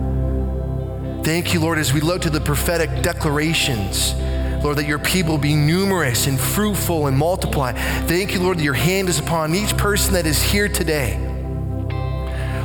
Thank 1.26 1.52
you, 1.52 1.60
Lord, 1.60 1.76
as 1.76 1.92
we 1.92 2.00
look 2.00 2.22
to 2.22 2.30
the 2.30 2.40
prophetic 2.40 3.02
declarations, 3.02 4.14
Lord, 4.62 4.78
that 4.78 4.86
your 4.86 4.98
people 4.98 5.38
be 5.38 5.54
numerous 5.54 6.26
and 6.26 6.38
fruitful 6.38 7.06
and 7.06 7.16
multiply. 7.16 7.72
Thank 8.06 8.32
you, 8.32 8.40
Lord, 8.40 8.58
that 8.58 8.64
your 8.64 8.74
hand 8.74 9.08
is 9.08 9.18
upon 9.18 9.54
each 9.54 9.76
person 9.76 10.14
that 10.14 10.26
is 10.26 10.42
here 10.42 10.68
today. 10.68 11.18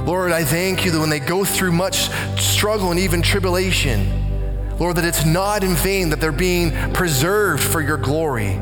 Lord, 0.05 0.31
I 0.31 0.43
thank 0.43 0.83
you 0.83 0.91
that 0.91 0.99
when 0.99 1.09
they 1.09 1.19
go 1.19 1.45
through 1.45 1.73
much 1.73 2.09
struggle 2.39 2.89
and 2.89 2.99
even 2.99 3.21
tribulation, 3.21 4.77
Lord, 4.79 4.95
that 4.97 5.05
it's 5.05 5.25
not 5.25 5.63
in 5.63 5.75
vain 5.75 6.09
that 6.09 6.19
they're 6.19 6.31
being 6.31 6.71
preserved 6.91 7.61
for 7.61 7.81
your 7.81 7.97
glory. 7.97 8.57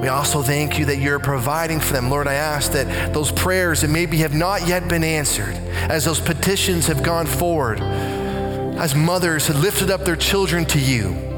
We 0.00 0.08
also 0.08 0.42
thank 0.42 0.78
you 0.78 0.86
that 0.86 0.98
you're 0.98 1.18
providing 1.18 1.80
for 1.80 1.92
them. 1.92 2.08
Lord, 2.08 2.26
I 2.26 2.34
ask 2.34 2.72
that 2.72 3.12
those 3.12 3.32
prayers 3.32 3.80
that 3.80 3.90
maybe 3.90 4.18
have 4.18 4.32
not 4.32 4.66
yet 4.66 4.88
been 4.88 5.04
answered, 5.04 5.54
as 5.90 6.04
those 6.04 6.20
petitions 6.20 6.86
have 6.86 7.02
gone 7.02 7.26
forward, 7.26 7.80
as 7.80 8.94
mothers 8.94 9.48
have 9.48 9.58
lifted 9.58 9.90
up 9.90 10.04
their 10.04 10.16
children 10.16 10.64
to 10.66 10.78
you, 10.78 11.29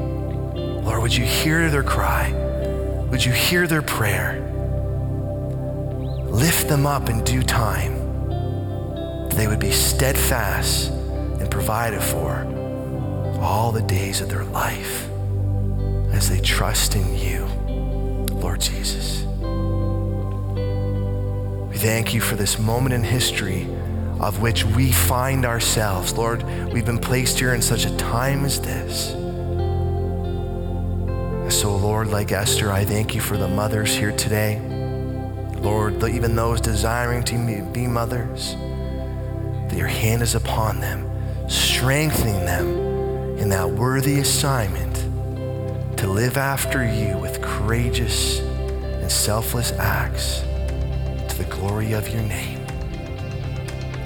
Lord, 0.83 1.01
would 1.01 1.15
you 1.15 1.25
hear 1.25 1.69
their 1.69 1.83
cry? 1.83 2.31
Would 3.09 3.23
you 3.23 3.31
hear 3.31 3.67
their 3.67 3.81
prayer? 3.81 4.41
Lift 6.25 6.67
them 6.67 6.85
up 6.85 7.09
in 7.09 7.23
due 7.23 7.43
time. 7.43 7.93
They 9.29 9.47
would 9.47 9.59
be 9.59 9.71
steadfast 9.71 10.89
and 10.91 11.49
provided 11.49 12.01
for 12.01 12.45
all 13.41 13.71
the 13.71 13.81
days 13.81 14.21
of 14.21 14.29
their 14.29 14.43
life 14.45 15.07
as 16.11 16.29
they 16.29 16.39
trust 16.39 16.95
in 16.95 17.17
you. 17.17 17.45
Lord 18.35 18.61
Jesus. 18.61 19.23
We 21.69 21.77
thank 21.77 22.13
you 22.13 22.21
for 22.21 22.35
this 22.35 22.59
moment 22.59 22.93
in 22.93 23.03
history 23.03 23.67
of 24.19 24.41
which 24.41 24.63
we 24.63 24.91
find 24.91 25.45
ourselves. 25.45 26.13
Lord, 26.13 26.43
we've 26.71 26.85
been 26.85 26.99
placed 26.99 27.39
here 27.39 27.53
in 27.53 27.61
such 27.61 27.85
a 27.85 27.95
time 27.97 28.45
as 28.45 28.59
this. 28.61 29.13
So, 31.53 31.73
Lord, 31.73 32.07
like 32.07 32.31
Esther, 32.31 32.71
I 32.71 32.83
thank 32.83 33.13
you 33.13 33.21
for 33.21 33.37
the 33.37 33.47
mothers 33.47 33.93
here 33.93 34.11
today. 34.11 34.59
Lord, 35.59 36.03
even 36.03 36.35
those 36.35 36.59
desiring 36.59 37.23
to 37.25 37.69
be 37.71 37.87
mothers, 37.87 38.55
that 39.69 39.77
your 39.77 39.87
hand 39.87 40.23
is 40.23 40.33
upon 40.33 40.81
them, 40.81 41.07
strengthening 41.47 42.43
them 42.43 43.37
in 43.37 43.49
that 43.49 43.69
worthy 43.69 44.19
assignment 44.19 44.95
to 45.97 46.07
live 46.07 46.37
after 46.37 46.83
you 46.83 47.17
with 47.19 47.41
courageous 47.41 48.39
and 48.39 49.09
selfless 49.09 49.71
acts 49.73 50.41
to 51.29 51.35
the 51.37 51.47
glory 51.49 51.93
of 51.93 52.09
your 52.09 52.23
name. 52.23 52.59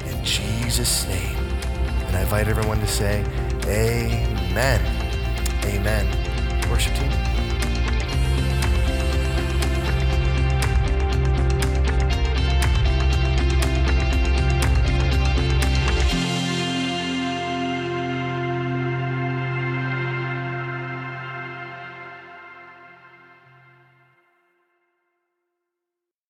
In 0.05 0.23
Jesus' 0.23 1.07
name. 1.07 1.37
And 1.37 2.17
I 2.17 2.21
invite 2.21 2.49
everyone 2.49 2.81
to 2.81 2.87
say, 2.87 3.23
Amen. 3.65 4.81
Amen. 5.65 6.69
Worship 6.69 6.93
team. 6.93 7.26